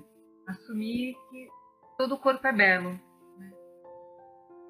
[0.48, 1.48] assumir que
[1.96, 2.90] todo o corpo é belo.
[3.38, 3.52] Né.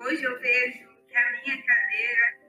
[0.01, 2.40] Hoje eu vejo que a minha cadeira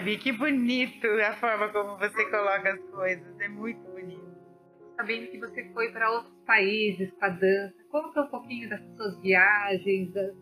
[0.00, 3.38] Gabi, que bonito a forma como você coloca as coisas.
[3.40, 4.30] É muito bonito.
[4.96, 9.20] Sabendo que você foi para outros países com a dança, conta um pouquinho das suas
[9.20, 10.34] viagens, das-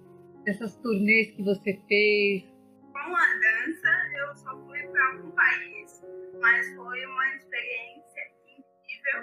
[0.44, 2.44] dessas turnês que você fez.
[2.92, 6.04] Com a dança, eu só fui para um país,
[6.40, 9.22] mas foi uma experiência incrível.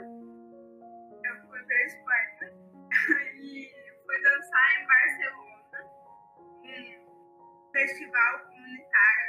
[1.23, 2.53] Eu fui para Espanha
[3.41, 3.69] e
[4.05, 5.79] fui dançar em Barcelona,
[6.63, 9.24] um festival comunitário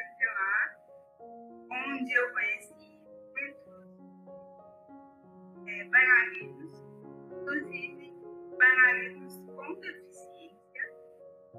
[2.07, 3.01] onde eu conheci
[3.35, 3.67] muitos
[5.67, 6.73] é, bailarinos,
[7.33, 8.15] inclusive
[8.57, 10.83] bailarinos com deficiência.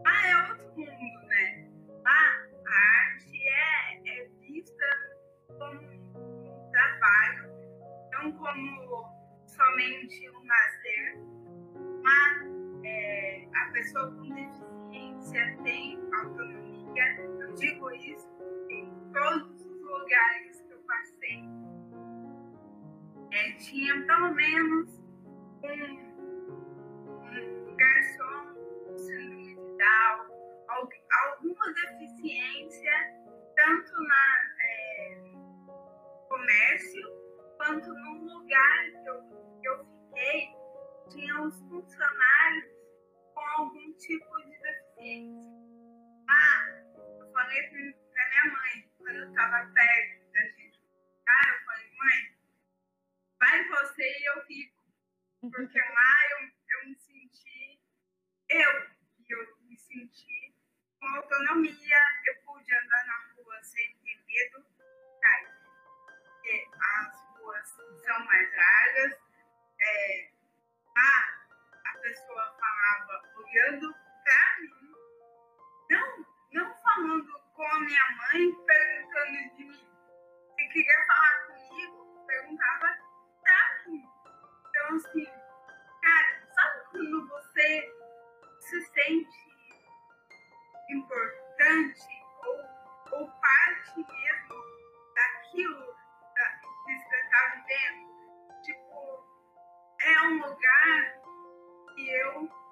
[0.05, 1.69] Ah, é outro mundo, né?
[2.05, 4.85] A arte é, é vista
[5.59, 7.51] como um trabalho,
[8.13, 9.05] não como
[9.47, 11.17] somente um lazer,
[12.03, 17.17] mas é, a pessoa com deficiência tem autonomia.
[17.41, 18.29] Eu digo isso
[18.69, 19.56] em todos os
[19.87, 21.43] lugares que eu passei.
[23.31, 24.89] É, tinha pelo menos
[25.63, 25.97] um,
[27.71, 30.89] um garçom síndrome de Down, al-
[31.25, 32.91] alguma deficiência,
[33.55, 35.21] tanto na é,
[36.29, 37.07] comércio
[37.57, 39.21] quanto no lugar que eu,
[39.61, 40.49] que eu fiquei,
[41.09, 42.65] tinha os funcionários
[43.33, 45.47] com algum tipo de deficiência.
[46.29, 46.83] Ah,
[47.19, 52.37] eu falei pra minha mãe, quando eu estava perto da gente ficar, eu falei, mãe,
[53.39, 54.83] vai você e eu fico.
[55.39, 57.79] Porque lá eu, eu me senti,
[58.49, 58.71] eu,
[59.29, 60.53] eu me senti
[60.99, 64.65] com autonomia, eu pude andar na rua sem ter medo,
[65.21, 65.53] cair.
[66.25, 67.69] Porque as ruas
[68.03, 69.19] são mais largas,
[69.79, 70.31] é,
[70.97, 71.47] lá
[71.85, 74.93] a pessoa falava olhando pra mim,
[75.91, 79.89] não, não falando com a minha mãe, perguntando de mim.
[80.55, 82.97] Se queria falar comigo, perguntava
[83.41, 84.03] pra mim.
[84.69, 85.25] Então, assim,
[86.03, 87.93] cara, sabe quando você
[88.59, 89.47] se sente
[90.91, 92.07] importante
[92.45, 94.55] ou, ou parte mesmo
[95.15, 95.95] daquilo
[96.35, 98.61] da, que você está vivendo?
[98.61, 99.25] Tipo,
[99.99, 101.21] é um lugar
[101.95, 102.66] que eu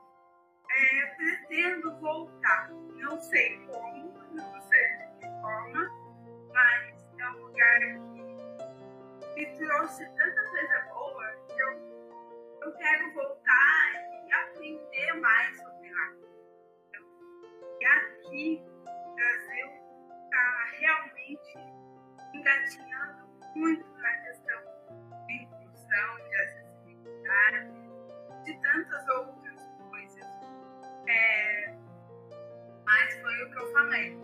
[0.75, 2.69] é, pretendo voltar.
[2.95, 5.89] Não sei como, não sei de que forma,
[6.53, 13.93] mas é um lugar que me trouxe tanta coisa boa que eu, eu quero voltar
[14.27, 16.13] e aprender mais sobre lá.
[17.79, 19.67] E aqui, o Brasil
[20.23, 21.57] está realmente
[22.33, 24.61] engatinhando muito na questão
[25.27, 27.71] de inclusão, de acessibilidade,
[28.43, 29.44] de tantas outras.
[31.07, 31.73] É,
[32.85, 34.17] mas foi o que eu falei.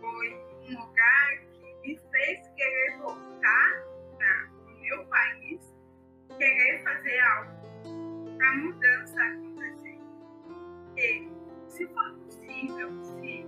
[0.00, 0.34] Foi
[0.68, 3.84] um lugar que me fez querer voltar
[4.16, 5.74] para o meu país,
[6.38, 9.98] querer fazer algo para a mudança acontecer.
[10.96, 11.28] E
[11.68, 13.46] se for possível, se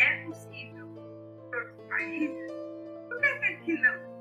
[0.00, 2.52] é possível em outros países,
[3.08, 4.18] por que que aqui não?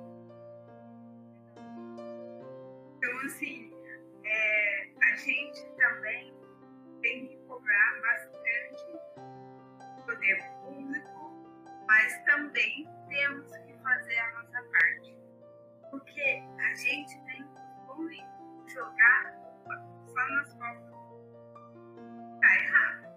[2.97, 3.74] Então, assim,
[4.24, 6.37] é, a gente também
[7.08, 8.99] tem que cobrar bastante
[10.05, 15.18] poder público, mas também temos que fazer a nossa parte.
[15.89, 17.43] Porque a gente tem
[17.88, 19.34] o jogar
[20.05, 20.97] só nas costas.
[22.41, 23.08] Tá errado.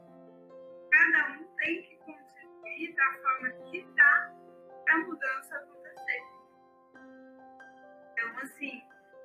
[0.92, 4.32] Cada um tem que contribuir da forma que dá
[4.84, 6.22] para a mudança acontecer.
[8.12, 8.82] Então, assim,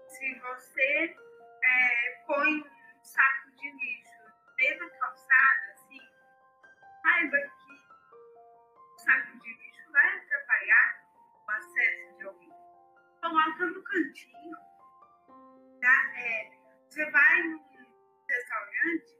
[0.07, 1.15] se você
[1.63, 2.74] é, põe
[4.65, 6.01] meio da calçada, assim,
[7.03, 11.05] saiba que o saco de lixo vai atrapalhar
[11.45, 12.53] o acesso de alguém.
[13.21, 14.57] coloca no cantinho.
[15.81, 16.13] Tá?
[16.17, 16.51] É,
[16.89, 17.63] você vai num
[18.27, 19.19] restaurante,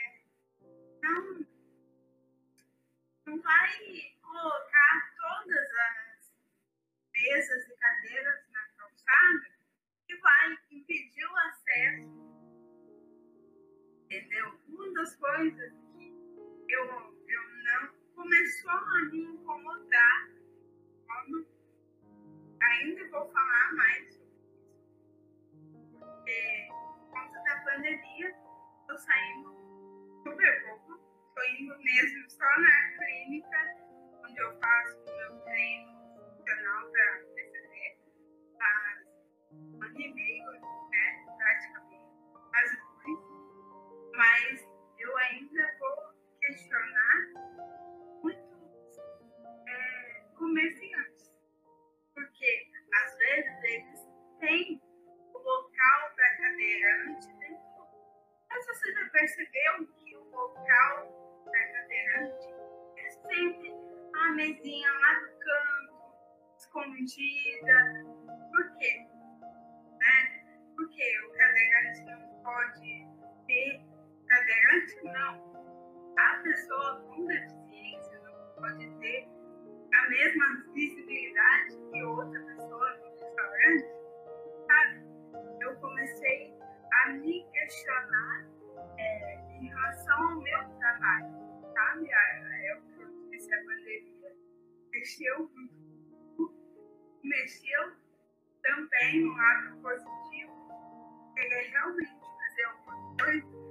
[0.00, 0.22] é,
[1.02, 1.46] não,
[3.26, 3.70] não vai
[4.22, 6.32] colocar todas as
[7.12, 9.54] mesas e cadeiras na calçada
[10.08, 12.33] e vai impedir o acesso.
[14.14, 14.46] Entendeu?
[14.68, 20.30] Uma das coisas que eu, eu não começou a me incomodar
[21.04, 21.44] quando
[22.62, 25.98] ainda vou falar mais sobre isso.
[25.98, 28.36] Porque por conta da pandemia,
[28.82, 29.50] estou saindo
[30.22, 31.00] super pouco.
[31.28, 33.76] Estou indo mesmo só na clínica,
[34.22, 35.92] onde eu faço o meu treino
[36.36, 37.98] funcional para PCD,
[38.58, 39.06] faz
[39.50, 42.12] um ano e meio, né, praticamente,
[42.52, 42.93] dois.
[44.16, 47.32] Mas eu ainda vou questionar
[48.22, 48.98] muitos
[49.66, 51.34] é, comerciantes.
[52.14, 54.08] Porque às vezes eles
[54.38, 54.82] têm
[55.32, 57.86] o local para cadeirante dentro.
[58.48, 62.54] Mas você já percebeu que o local para cadeirante
[62.98, 63.74] é sempre
[64.14, 66.14] a mesinha lá do canto,
[66.56, 68.04] escondida.
[68.52, 69.08] Por quê?
[69.98, 70.44] Né?
[70.76, 73.13] Porque o cadeirante não pode.
[74.44, 76.14] Cadeirante não.
[76.18, 79.26] A pessoa com deficiência não pode ter
[79.94, 83.86] a mesma visibilidade que outra pessoa no restaurante,
[84.66, 85.62] sabe?
[85.62, 86.54] Eu comecei
[86.92, 88.46] a me questionar
[88.98, 91.34] é, em relação ao meu trabalho,
[91.72, 92.10] sabe?
[92.68, 94.36] Eu disse, a pandemia
[94.92, 96.54] mexeu muito
[97.22, 97.92] mexeu
[98.62, 103.63] também no lado positivo, querer realmente fazer alguma coisa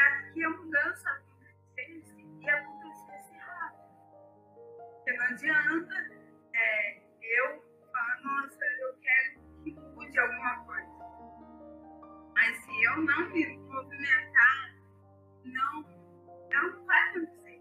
[0.00, 3.82] para que a mudança acontecesse e acontecesse rápido.
[4.94, 5.94] Porque não adianta
[6.54, 10.90] é, eu falar, nossa, eu quero que mude alguma coisa.
[12.32, 14.74] Mas se eu não me movimentar,
[15.44, 15.82] não,
[16.50, 17.60] não vai acontecer.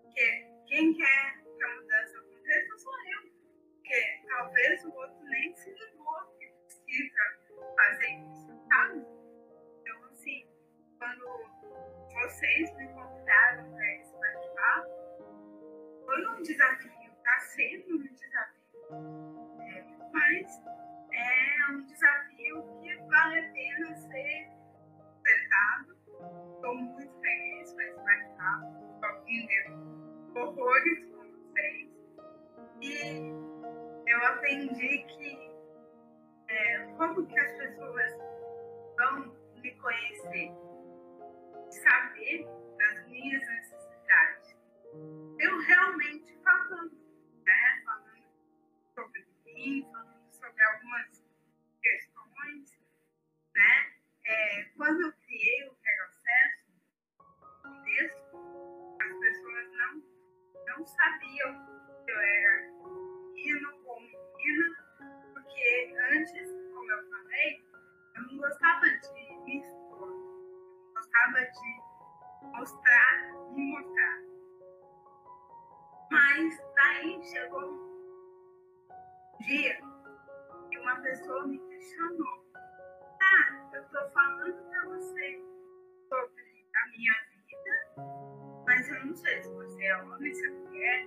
[0.00, 3.30] Porque quem quer que a mudança aconteça sou eu.
[3.74, 7.40] Porque talvez o outro nem se ligou que precisa
[7.76, 9.21] fazer isso, sabe?
[11.02, 11.26] Quando
[12.12, 14.88] vocês me convidaram para esse bate-papo,
[16.06, 19.58] foi um desafio, está sendo um desafio.
[19.62, 20.62] É, mas
[21.12, 24.48] é um desafio que vale a pena ser
[25.24, 25.96] tentado.
[26.54, 31.90] Estou muito feliz com esse bate-papo, aprendendo horrores com vocês.
[32.80, 35.50] E eu aprendi que
[36.48, 38.12] é, como que as pessoas
[38.96, 40.71] vão me conhecer,
[41.72, 42.46] saber
[42.78, 44.56] das minhas necessidades.
[45.38, 46.92] Eu realmente falando,
[47.44, 47.82] né?
[47.84, 48.22] Falando
[48.94, 51.24] sobre mim, falando sobre algumas
[51.80, 52.78] questões,
[53.54, 53.92] né?
[54.24, 56.62] É, quando eu criei o processo,
[57.84, 58.36] texto,
[59.00, 60.02] as pessoas não,
[60.66, 61.66] não sabiam
[62.04, 62.70] que eu era
[63.34, 64.76] menino ou menina,
[65.32, 67.64] porque antes, como eu falei,
[68.14, 69.62] eu não gostava de me
[71.12, 71.82] gostava de
[72.56, 74.18] mostrar, me mostrar.
[76.10, 79.78] Mas daí chegou um dia
[80.70, 82.46] que uma pessoa me questionou.
[83.22, 85.42] Ah, eu tô falando pra você
[86.08, 87.14] sobre a minha
[87.46, 91.06] vida, mas eu não sei se você é homem, se é mulher.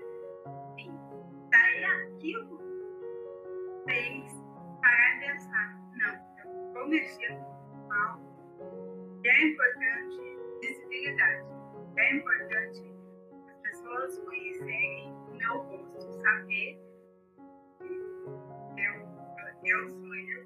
[0.78, 1.00] Enfim,
[1.52, 2.60] daí aquilo
[3.86, 4.34] fez
[4.82, 5.76] parar de pensar.
[5.98, 8.20] Não, eu vou mexer no mal.
[9.26, 11.48] E é importante visibilidade.
[11.98, 12.94] É importante
[13.50, 16.80] as pessoas conhecerem o meu rosto, saber
[17.80, 18.94] que eu,
[19.64, 20.46] eu sou eu.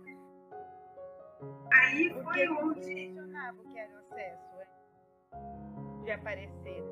[1.73, 4.55] Aí foi que onde te questionava o que era o acesso?
[4.61, 6.03] é?
[6.05, 6.83] De aparecer.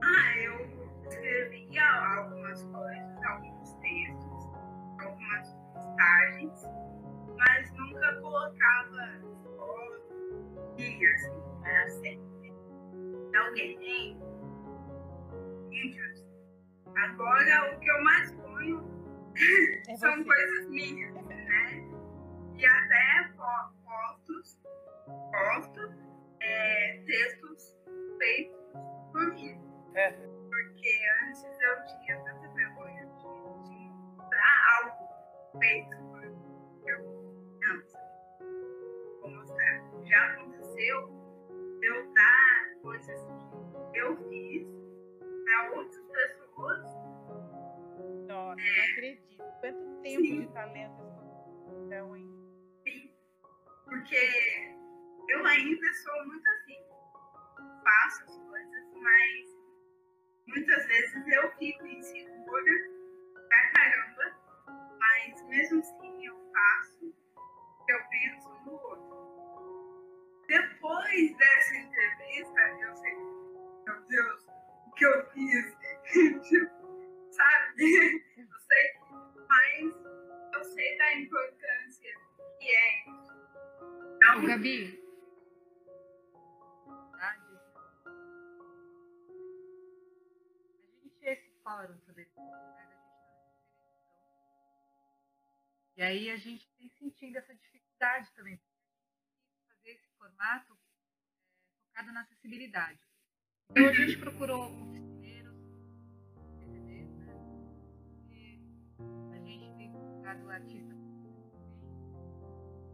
[0.00, 0.64] Ah, eu
[1.10, 1.84] escrevia
[2.18, 4.52] algumas coisas, alguns textos,
[5.00, 6.62] algumas postagens,
[7.36, 9.26] mas nunca colocava
[10.78, 11.32] e assim,
[11.64, 12.52] era sempre
[13.30, 14.18] de alguém,
[15.70, 16.24] vídeos.
[16.94, 18.84] Agora o que eu mais ponho
[19.88, 21.84] É são coisas minhas, né?
[22.56, 24.58] E até fo- fotos,
[25.06, 25.94] posto
[26.40, 27.76] é, textos
[28.18, 28.56] feitos
[29.12, 29.60] por mim.
[29.94, 30.10] É.
[30.10, 34.36] Porque antes eu tinha tanta vergonha de, de
[34.78, 35.08] algo
[35.58, 35.96] feito
[40.16, 41.10] Já aconteceu
[41.82, 43.20] eu dar coisas
[43.92, 44.66] que eu fiz
[45.44, 46.82] para outras pessoas
[48.26, 49.44] Nossa, não acredito.
[49.60, 50.40] Quanto tempo Sim.
[50.40, 51.02] de talento
[51.84, 52.26] então, hein?
[52.88, 53.14] Sim,
[53.84, 54.16] porque
[55.28, 56.82] eu ainda sou muito assim.
[57.84, 59.56] Faço as coisas, mas
[60.46, 62.72] muitas vezes eu fico insegura
[63.50, 64.34] pra caramba,
[64.98, 67.14] mas mesmo assim eu faço,
[67.90, 69.35] eu penso no outro.
[70.48, 73.14] Depois dessa entrevista, eu sei,
[73.84, 74.46] meu Deus,
[74.86, 75.76] o que eu fiz?
[76.48, 78.24] Tipo, sabe?
[78.36, 78.94] Eu sei,
[79.48, 79.94] mas
[80.54, 82.14] eu sei da importância
[82.60, 83.34] que é isso.
[84.16, 85.06] Então, Ô, Gabi,
[91.66, 92.96] fórum sobre esse né?
[95.96, 98.60] E aí a gente tem sentindo essa dificuldade também,
[100.26, 102.98] formato é, focado na acessibilidade.
[103.70, 105.56] Então a gente procurou oficineiros,
[106.58, 107.34] CCDs, né?
[109.32, 110.96] A gente tem procurado artistas.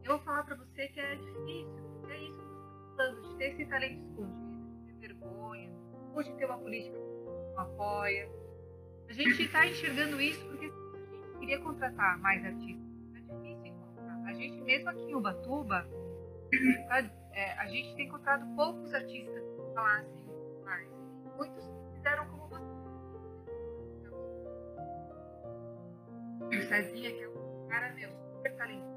[0.02, 3.66] Eu vou falar para você que é difícil, é isso que falando, de ter esse
[3.66, 5.70] talento escondido, de ter vergonha,
[6.14, 8.42] ou de ter uma política que não apoia
[9.08, 12.82] a gente está enxergando isso porque a gente queria contratar mais artistas.
[13.14, 14.24] É difícil encontrar.
[14.24, 15.86] A gente, mesmo aqui em Ubatuba,
[16.88, 20.26] tá, é, a gente tem encontrado poucos artistas que falassem
[20.64, 20.88] mais.
[21.36, 21.64] Muitos
[21.94, 22.72] fizeram como você.
[26.46, 28.92] O Cezinha, que é um cara, meu, super talentoso.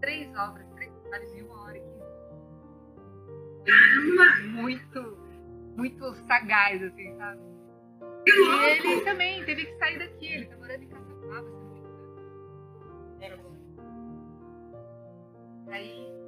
[0.00, 2.02] Três obras, três trabalhos em uma hora e quinze.
[4.52, 5.18] Muito,
[5.76, 7.40] muito sagaz, assim, sabe?
[8.26, 11.78] E ele também teve que sair daqui, ele tá morando em Caçapava, se não me
[11.78, 12.02] engano.
[15.68, 16.21] E aí, ou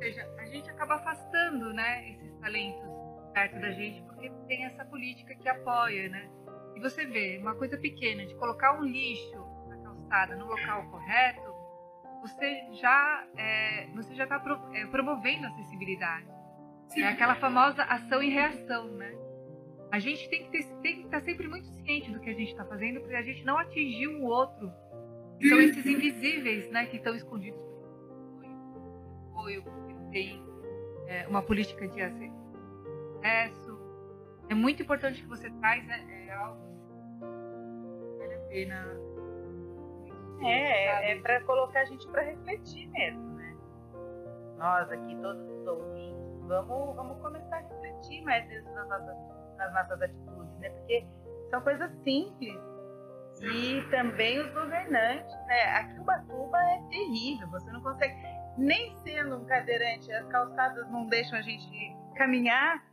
[0.00, 2.88] seja, a gente acaba afastando, né, esses talentos
[3.34, 6.28] perto da gente, porque tem essa política que apoia, né?
[6.74, 9.38] E você vê, uma coisa pequena, de colocar um lixo
[9.68, 11.54] na calçada no local correto,
[12.22, 16.26] você já é, você já está pro, é, promovendo a acessibilidade.
[16.96, 19.14] É aquela famosa ação e reação, né?
[19.92, 22.50] A gente tem que, ter, tem que estar sempre muito ciente do que a gente
[22.50, 24.72] está fazendo para a gente não atingir o outro.
[25.48, 27.70] São esses invisíveis né, que estão escondidos
[29.64, 30.44] porque não tem
[31.06, 33.78] é, uma política de acesso.
[34.48, 36.70] É muito importante que você traz né, é algo
[38.18, 38.86] vale a pena.
[40.42, 43.56] É, é para colocar a gente para refletir mesmo, né?
[44.56, 49.16] Nós aqui, todos os ouvintes, vamos, vamos começar a refletir mais vezes nas nossas
[49.60, 50.70] nas nossas atitudes, né?
[50.70, 51.06] Porque
[51.50, 52.58] são coisas simples.
[53.42, 55.62] E também os governantes, né?
[55.76, 58.14] Aqui o Batuba é terrível, você não consegue,
[58.60, 62.84] nem sendo um cadeirante, as calçadas não deixam a gente caminhar,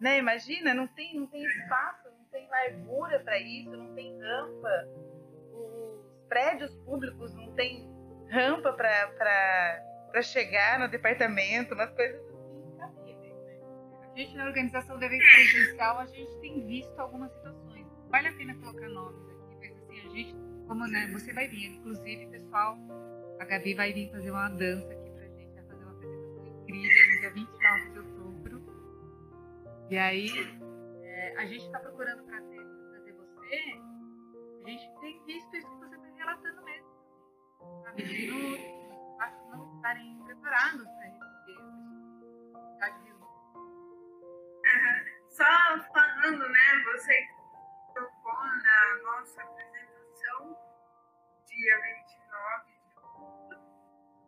[0.00, 0.18] né?
[0.18, 4.88] Imagina, não tem, não tem espaço, não tem largura para isso, não tem rampa.
[5.52, 7.90] Os prédios públicos não tem
[8.30, 12.26] rampa para chegar no departamento, umas coisas
[14.16, 17.86] a gente na organização do evento presencial, a gente tem visto algumas situações.
[18.08, 20.34] Vale a pena colocar nomes aqui, mas assim, a gente,
[20.66, 22.78] como né, você vai vir, inclusive, pessoal,
[23.38, 24.95] a Gabi vai vir fazer uma dança
[26.66, 28.66] incrível no dia 29 de outubro.
[29.90, 30.28] E aí,
[31.02, 33.80] é, a gente está procurando trazer, trazer você,
[34.64, 36.88] a gente tem visto isso que você está relatando mesmo,
[37.84, 38.02] sabe?
[38.02, 41.60] De não, não estarem preparados para receber
[42.80, 43.06] a
[45.28, 45.44] só
[45.92, 46.84] falando, né?
[46.92, 47.28] Você
[47.94, 50.56] tocou na nossa apresentação,
[51.46, 53.58] dia 29 de outubro.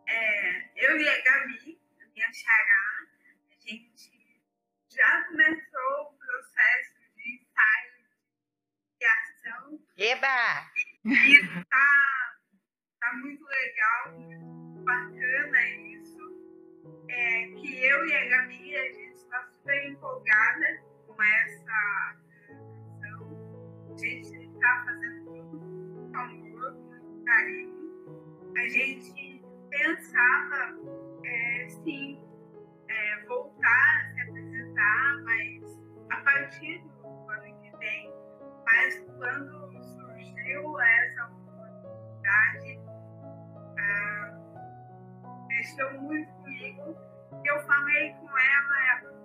[0.07, 1.78] É, eu e a Gabi,
[2.19, 3.07] a minha xará,
[3.49, 4.41] a gente
[4.89, 7.93] já começou o processo de ensaio
[8.99, 9.79] de ação.
[9.97, 10.71] Eba!
[11.05, 12.37] E tá,
[12.99, 16.19] tá muito legal, muito bacana isso.
[17.07, 23.93] É, que eu e a Gabi, a gente está super empolgada com essa apresentação.
[23.93, 28.53] A gente está fazendo tudo com amor, com muito carinho.
[28.57, 30.98] A gente pensava,
[31.29, 32.19] é, sim,
[32.87, 35.79] é, voltar a se apresentar, mas
[36.11, 38.13] a partir do ano que vem.
[38.65, 42.79] Mas quando surgiu essa oportunidade,
[43.77, 44.39] ah,
[45.47, 46.95] mexeu muito comigo.
[47.45, 49.18] Eu falei com ela, não,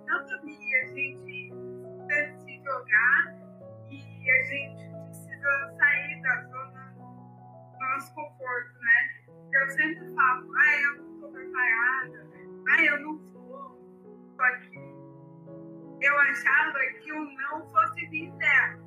[17.15, 18.77] achava que o não fosse vir dela,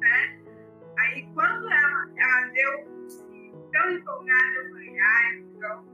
[0.00, 0.40] né?
[0.98, 2.94] Aí quando ela, ela deu
[3.72, 5.86] tão empolgada, eu falei, ah, então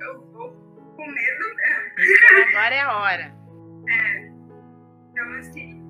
[0.00, 0.52] eu vou
[0.96, 1.92] com medo mesmo.
[1.98, 3.36] Então agora é a hora.
[3.88, 4.18] É.
[5.12, 5.80] Então, assim,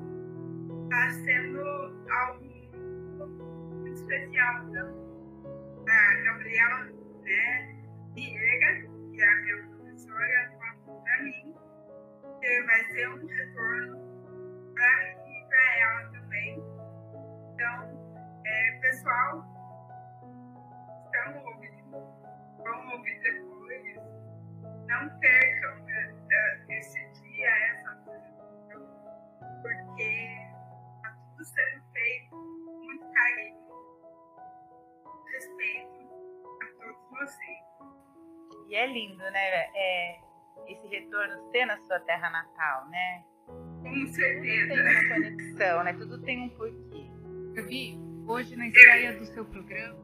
[0.91, 1.61] tá sendo
[2.11, 4.68] algo muito especial.
[4.68, 6.84] Então, a Gabriela,
[7.24, 7.74] né,
[8.14, 11.55] Viega, que é a minha professora, falou pra mim
[12.39, 13.97] que vai ser um retorno
[14.74, 15.16] pra mim
[17.57, 19.43] Então, é, pessoal,
[21.07, 21.91] estão ouvindo,
[22.63, 23.97] vão ouvir depois.
[24.87, 27.97] Não percam né, é, esse dia, essa
[29.63, 33.59] porque está tudo sendo feito com muito carinho,
[35.33, 36.11] respeito
[36.63, 37.65] a todos vocês.
[38.69, 39.71] E é lindo, né?
[39.75, 40.21] É,
[40.67, 43.25] esse retorno ser na sua terra natal, né?
[43.47, 44.75] Com Tudo certeza.
[44.75, 45.93] tem uma conexão, né?
[45.95, 46.86] Tudo tem um porquê.
[47.57, 47.99] Gabi,
[48.29, 49.99] hoje na estreia do seu programa,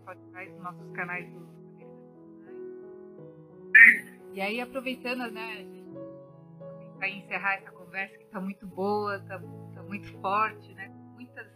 [0.00, 1.46] Spotify, nos nossos canais do
[4.32, 5.86] E aí, aproveitando, né, a gente
[6.98, 9.38] para encerrar essa conversa que está muito boa, está
[9.84, 11.46] muito forte, né, muitas,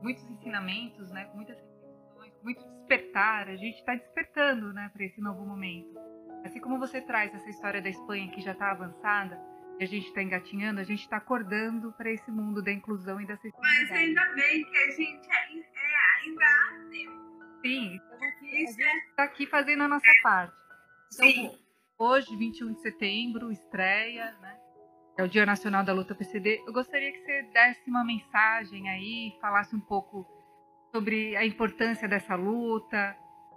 [0.00, 3.48] muitos ensinamentos, né, muitas reflexões, muito despertar.
[3.48, 5.98] A gente está despertando, né, para esse novo momento.
[6.44, 9.50] Assim como você traz essa história da Espanha que já está avançada
[9.82, 13.34] a gente está engatinhando, a gente está acordando para esse mundo da inclusão e da
[13.34, 13.94] Mas acessibilidade.
[13.94, 17.22] ainda bem que a gente ainda, é, ainda há tempo.
[17.62, 18.00] Sim,
[18.42, 20.54] Isso é está aqui fazendo a nossa parte.
[21.14, 21.58] Então, sim.
[21.98, 24.58] hoje, 21 de setembro, estreia, né?
[25.16, 26.62] É o Dia Nacional da Luta PCD.
[26.66, 30.26] Eu gostaria que você desse uma mensagem aí, falasse um pouco
[30.90, 33.16] sobre a importância dessa luta,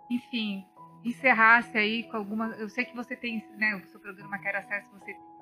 [0.10, 0.66] enfim,
[1.04, 2.48] encerrasse aí com alguma.
[2.58, 3.76] Eu sei que você tem, né?
[3.76, 5.35] O seu programa Quer Acesso, você tem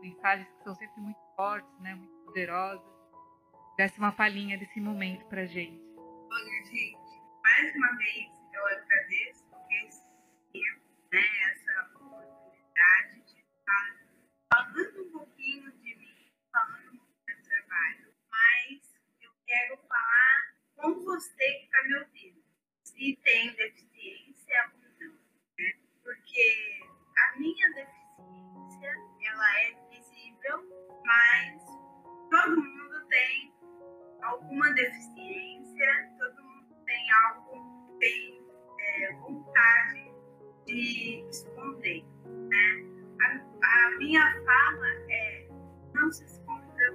[0.00, 1.94] mensagens que são sempre muito fortes, né?
[1.94, 2.84] Muito poderosas.
[3.76, 5.82] Desse uma palhinha desse momento pra gente.
[5.96, 9.44] Olha, gente, mais uma vez eu agradeço
[9.84, 10.06] esse
[10.52, 10.80] tempo,
[11.12, 11.22] né,
[11.52, 13.96] essa oportunidade de estar
[14.52, 18.80] falando um pouquinho de mim, falando um pouco do meu trabalho, mas
[19.20, 22.44] eu quero falar com você que está me ouvindo,
[22.84, 25.14] se tem deficiência ou não,
[25.58, 25.72] né?
[26.02, 26.80] porque
[27.16, 29.89] a minha deficiência, ela é
[31.04, 31.62] mas
[32.30, 33.54] todo mundo tem
[34.22, 38.40] alguma deficiência, todo mundo tem algo, tem
[38.78, 40.12] é, vontade
[40.66, 42.84] de esconder, né?
[43.22, 45.48] A, a minha fala é
[45.94, 46.94] não se escondam,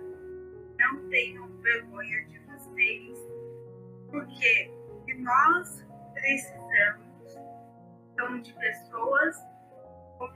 [0.79, 3.17] não tenham vergonha de vocês,
[4.09, 4.71] porque
[5.19, 7.05] nós precisamos
[8.15, 9.35] são de pessoas
[10.17, 10.29] com,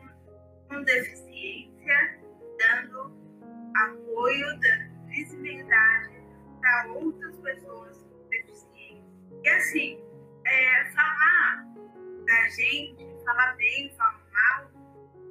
[0.68, 2.20] com deficiência,
[2.60, 3.18] dando
[3.76, 6.24] apoio, dando visibilidade
[6.62, 9.04] para outras pessoas com deficiência.
[9.44, 10.00] E assim,
[10.46, 11.66] é, falar
[12.26, 14.72] da gente, falar bem, falar mal,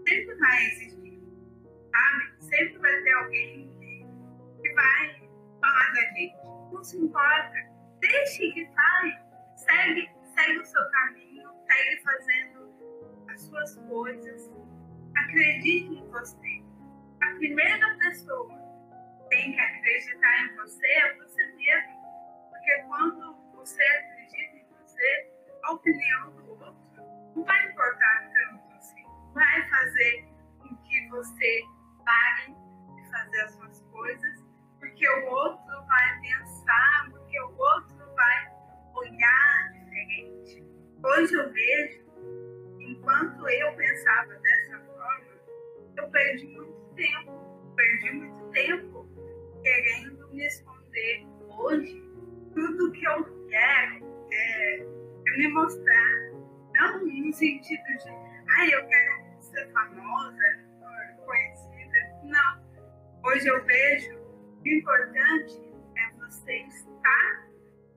[0.06, 1.22] sempre vai existir,
[1.92, 2.44] sabe?
[2.44, 5.28] Sempre vai ter alguém que, vai
[5.60, 6.36] falar da gente.
[6.72, 7.54] Não se importa,
[8.00, 9.18] deixe que fale,
[9.56, 12.72] segue, segue o seu caminho, segue fazendo
[13.30, 14.50] as suas coisas,
[15.14, 16.67] acredite em você.
[17.38, 18.52] Primeira pessoa
[19.28, 22.02] tem que acreditar em você é você mesmo.
[22.50, 25.32] Porque quando você acredita em você,
[25.62, 26.74] a opinião do outro
[27.36, 29.04] não vai importar tanto assim.
[29.34, 30.28] Vai fazer
[30.58, 31.62] com que você
[32.04, 32.56] pare
[32.96, 34.44] de fazer as suas coisas,
[34.80, 38.52] porque o outro vai pensar, porque o outro vai
[38.94, 40.64] olhar diferente.
[41.04, 42.04] Hoje eu vejo,
[42.80, 45.38] enquanto eu pensava dessa forma,
[45.96, 47.74] eu perdi muito tempo.
[47.76, 49.08] Perdi muito tempo
[49.62, 51.26] querendo me esconder.
[51.48, 52.02] Hoje,
[52.54, 56.32] tudo que eu quero é, é me mostrar.
[56.74, 58.10] Não no sentido de,
[58.48, 60.68] ai, eu quero ser famosa,
[61.24, 61.98] conhecida.
[62.24, 62.68] Não.
[63.24, 64.18] Hoje eu vejo
[64.64, 67.48] o importante é você estar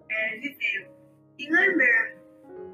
[0.10, 0.92] é, vivendo.
[1.38, 2.22] E lembrando,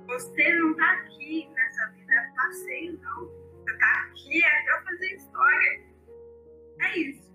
[0.08, 3.26] você não está aqui nessa vida passeio, não.
[3.26, 5.97] Você está aqui é para fazer história.
[6.82, 7.28] É isso.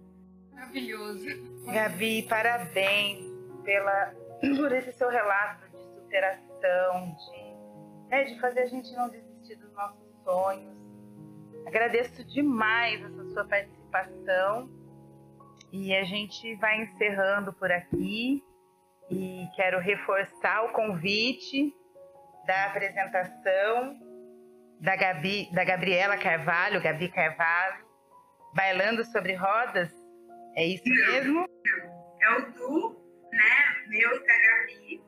[0.52, 1.26] Maravilhoso.
[1.72, 3.24] Gabi, parabéns
[3.64, 4.14] pela,
[4.56, 9.72] por esse seu relato de superação, de, né, de fazer a gente não desistir dos
[9.72, 10.72] nossos sonhos.
[11.66, 14.68] Agradeço demais essa sua participação
[15.72, 18.42] e a gente vai encerrando por aqui
[19.10, 21.72] e quero reforçar o convite
[22.46, 23.96] da apresentação
[24.80, 27.84] da, Gabi, da Gabriela Carvalho, Gabi Carvalho,
[28.54, 29.90] Bailando sobre Rodas.
[30.56, 31.46] É isso mesmo?
[32.20, 33.86] É o Du, né?
[33.88, 35.02] Meu e da Gabi.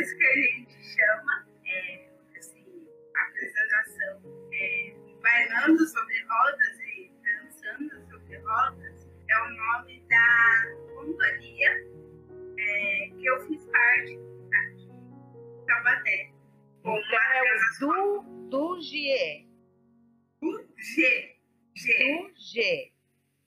[0.00, 2.08] isso que a gente chama é,
[2.38, 4.22] assim, a apresentação
[4.52, 11.70] é, bailando sobre rodas e dançando sobre rodas é o nome da companhia
[12.58, 14.18] é, que eu fiz parte
[14.54, 16.30] aqui em Taubaté.
[16.80, 19.49] Então é o do, do G.
[20.40, 21.36] Do G.
[21.74, 21.98] G.
[21.98, 22.92] Do G.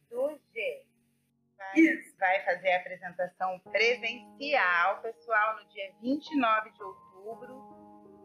[0.09, 0.85] Do G.
[1.57, 2.15] Vai, Isso.
[2.19, 7.53] vai fazer a apresentação presencial, pessoal, no dia 29 de outubro,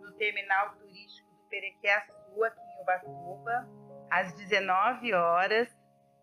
[0.03, 3.69] no Terminal Turístico do Perequiaçu, aqui em Ubatuba,
[4.11, 5.69] às 19 horas.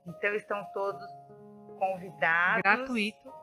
[0.08, 1.06] Então estão todos
[1.80, 2.62] convidados.
[2.62, 3.34] Gratuito.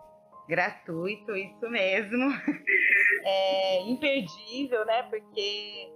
[0.48, 2.28] Gratuito, isso mesmo.
[3.24, 5.04] É imperdível, né?
[5.04, 5.92] Porque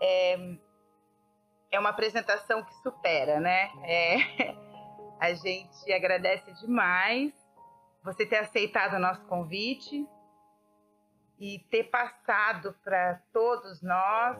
[0.00, 0.56] é,
[1.70, 3.70] é uma apresentação que supera, né?
[3.84, 4.16] É,
[5.20, 7.32] a gente agradece demais
[8.02, 10.06] você ter aceitado o nosso convite
[11.38, 14.38] e ter passado para todos nós,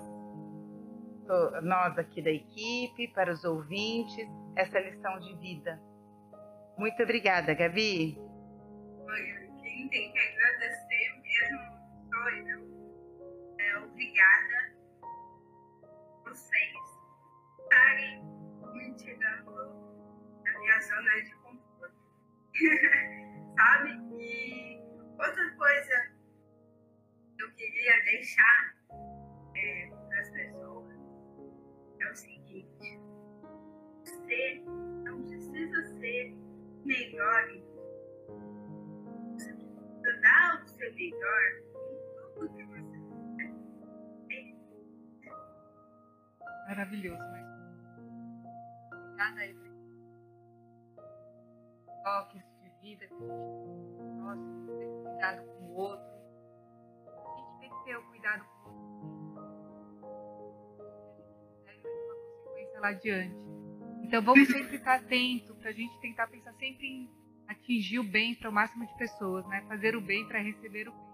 [1.62, 5.80] nós aqui da equipe, para os ouvintes, essa lição de vida.
[6.78, 8.16] Muito obrigada, Gabi.
[9.04, 11.76] Olha, quem tem que agradecer mesmo
[12.10, 12.76] sou eu.
[13.58, 14.55] É, obrigada
[20.80, 21.94] tirando da minha zona de conforto.
[23.56, 23.90] Sabe?
[24.20, 24.80] E
[25.18, 26.12] outra coisa
[27.36, 28.76] que eu queria deixar
[29.54, 30.94] é, para as pessoas
[32.00, 33.00] é o seguinte:
[34.04, 34.62] você
[35.04, 36.34] não precisa ser
[36.84, 37.64] melhor em
[39.32, 42.96] você precisa dar o seu melhor em tudo que você
[46.68, 47.46] Maravilhoso, mas.
[48.92, 49.65] Obrigada aí
[52.06, 54.40] toques de vida que a gente nossa,
[54.78, 56.06] ter cuidado com o outro.
[57.04, 59.50] A gente tem que ter o cuidado com o outro.
[61.64, 63.34] Se a gente quiser, vai ter uma consequência lá adiante.
[64.04, 67.10] Então vamos sempre estar atento para a gente tentar pensar sempre em
[67.48, 69.64] atingir o bem para o máximo de pessoas, né?
[69.66, 71.06] Fazer o bem para receber o bem.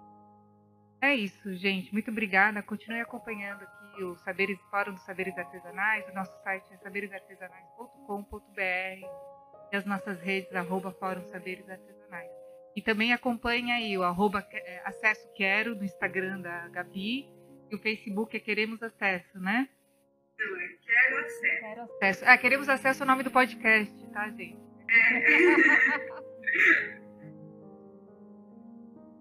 [1.00, 1.90] É isso, gente.
[1.90, 2.62] Muito obrigada.
[2.62, 6.06] Continue acompanhando aqui o Saberes Fórum dos Saberes Artesanais.
[6.10, 9.31] O nosso site é saberesartesanais.com.br
[9.72, 12.30] e as nossas redes, arroba Fórum Saberes Artesanais.
[12.76, 17.28] E também acompanha aí o arroba eh, Acesso Quero no Instagram da Gabi
[17.70, 19.68] e o Facebook é Queremos Acesso, né?
[20.38, 20.68] não é.
[20.82, 21.60] Quero acesso.
[21.60, 22.24] Quero acesso.
[22.26, 24.58] Ah, Queremos Acesso é o nome do podcast, tá, gente?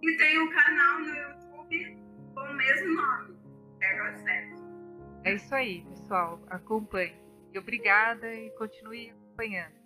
[0.03, 1.95] E tem um canal no YouTube
[2.33, 3.37] com o mesmo nome.
[3.79, 4.63] Quero acesso.
[5.23, 6.41] É isso aí, pessoal.
[6.49, 7.15] Acompanhe.
[7.53, 9.80] E obrigada e continue acompanhando.